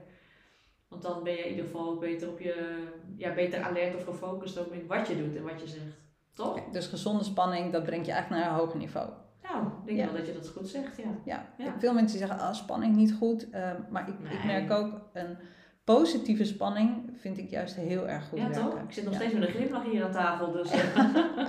Want 0.89 1.03
dan 1.03 1.23
ben 1.23 1.33
je 1.33 1.39
in 1.39 1.51
ieder 1.51 1.65
geval 1.65 1.89
ook 1.89 2.01
beter, 2.01 2.29
op 2.29 2.41
je, 2.41 2.85
ja, 3.17 3.35
beter 3.35 3.63
alert 3.63 3.95
of 3.95 4.05
gefocust 4.05 4.57
in 4.71 4.87
wat 4.87 5.09
je 5.09 5.17
doet 5.17 5.37
en 5.37 5.43
wat 5.43 5.61
je 5.61 5.67
zegt. 5.67 6.01
Toch? 6.33 6.51
Okay, 6.51 6.65
dus 6.73 6.87
gezonde 6.87 7.25
spanning, 7.25 7.73
dat 7.73 7.83
brengt 7.83 8.07
je 8.07 8.13
eigenlijk 8.13 8.43
naar 8.43 8.53
een 8.53 8.59
hoger 8.59 8.79
niveau. 8.79 9.09
Nou, 9.43 9.67
ik 9.67 9.87
denk 9.87 9.99
ja. 9.99 10.05
wel 10.05 10.15
dat 10.15 10.27
je 10.27 10.33
dat 10.33 10.49
goed 10.49 10.69
zegt, 10.69 10.97
ja. 10.97 11.19
Ja, 11.25 11.47
ja. 11.59 11.75
veel 11.79 11.95
mensen 11.95 12.19
die 12.19 12.27
zeggen, 12.27 12.47
ah, 12.47 12.55
spanning 12.55 12.97
niet 12.97 13.15
goed. 13.15 13.47
Uh, 13.53 13.71
maar 13.91 14.09
ik, 14.09 14.21
nee. 14.21 14.33
ik 14.33 14.45
merk 14.45 14.71
ook 14.71 15.01
een 15.13 15.37
positieve 15.87 16.45
spanning 16.45 17.11
vind 17.17 17.39
ik 17.39 17.51
juist 17.51 17.77
heel 17.77 18.09
erg 18.09 18.25
goed 18.29 18.39
ja, 18.39 18.49
werken. 18.49 18.71
Toch? 18.71 18.81
Ik 18.81 18.93
zit 18.93 19.05
nog 19.05 19.15
steeds 19.15 19.33
met 19.33 19.43
een 19.43 19.55
glimlach 19.55 19.85
hier 19.85 20.05
aan 20.05 20.13
tafel. 20.13 20.53
Dus. 20.53 20.71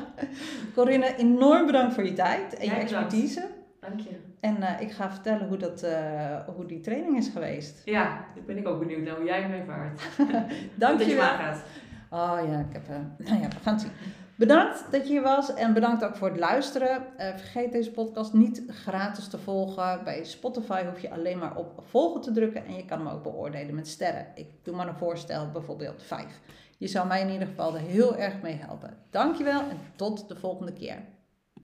Corinne, 0.75 1.15
enorm 1.15 1.65
bedankt 1.65 1.93
voor 1.93 2.05
je 2.05 2.13
tijd 2.13 2.53
en 2.53 2.65
je 2.65 2.71
expertise. 2.71 3.47
Dank 3.79 3.99
je. 3.99 4.09
En 4.39 4.57
uh, 4.57 4.81
ik 4.81 4.91
ga 4.91 5.11
vertellen 5.11 5.47
hoe, 5.47 5.57
dat, 5.57 5.83
uh, 5.83 6.39
hoe 6.55 6.65
die 6.65 6.79
training 6.79 7.17
is 7.17 7.29
geweest. 7.29 7.81
Ja, 7.85 8.25
daar 8.35 8.43
ben 8.45 8.57
ik 8.57 8.67
ook 8.67 8.79
benieuwd 8.79 9.03
naar 9.03 9.15
hoe 9.15 9.25
jij 9.25 9.41
hem 9.41 9.51
ervaart. 9.51 10.01
Dank 10.75 11.01
je 11.01 11.15
wel. 11.15 11.29
Oh 12.09 12.47
ja, 12.47 12.59
ik 12.59 12.73
heb, 12.73 12.89
uh, 12.89 12.95
nou 13.27 13.41
ja, 13.41 13.47
we 13.47 13.55
gaan 13.61 13.73
het 13.73 13.81
zien. 13.81 13.91
Bedankt 14.37 14.91
dat 14.91 15.07
je 15.07 15.13
hier 15.13 15.21
was 15.21 15.53
en 15.53 15.73
bedankt 15.73 16.03
ook 16.03 16.15
voor 16.15 16.27
het 16.27 16.39
luisteren. 16.39 17.05
Uh, 17.19 17.27
vergeet 17.27 17.71
deze 17.71 17.91
podcast 17.91 18.33
niet 18.33 18.63
gratis 18.67 19.27
te 19.27 19.37
volgen. 19.37 20.03
Bij 20.03 20.23
Spotify 20.23 20.85
hoef 20.85 20.99
je 20.99 21.11
alleen 21.11 21.37
maar 21.37 21.55
op 21.55 21.83
volgen 21.89 22.21
te 22.21 22.31
drukken 22.31 22.65
en 22.65 22.75
je 22.75 22.85
kan 22.85 22.97
hem 22.97 23.07
ook 23.07 23.23
beoordelen 23.23 23.75
met 23.75 23.87
sterren. 23.87 24.27
Ik 24.35 24.47
doe 24.63 24.75
maar 24.75 24.87
een 24.87 24.97
voorstel, 24.97 25.51
bijvoorbeeld 25.51 26.03
5. 26.03 26.25
Je 26.77 26.87
zou 26.87 27.07
mij 27.07 27.21
in 27.21 27.29
ieder 27.29 27.47
geval 27.47 27.75
er 27.75 27.81
heel 27.81 28.15
erg 28.15 28.41
mee 28.41 28.55
helpen. 28.55 28.97
Dankjewel 29.09 29.59
en 29.59 29.79
tot 29.95 30.27
de 30.27 30.35
volgende 30.35 30.73
keer. 30.73 31.03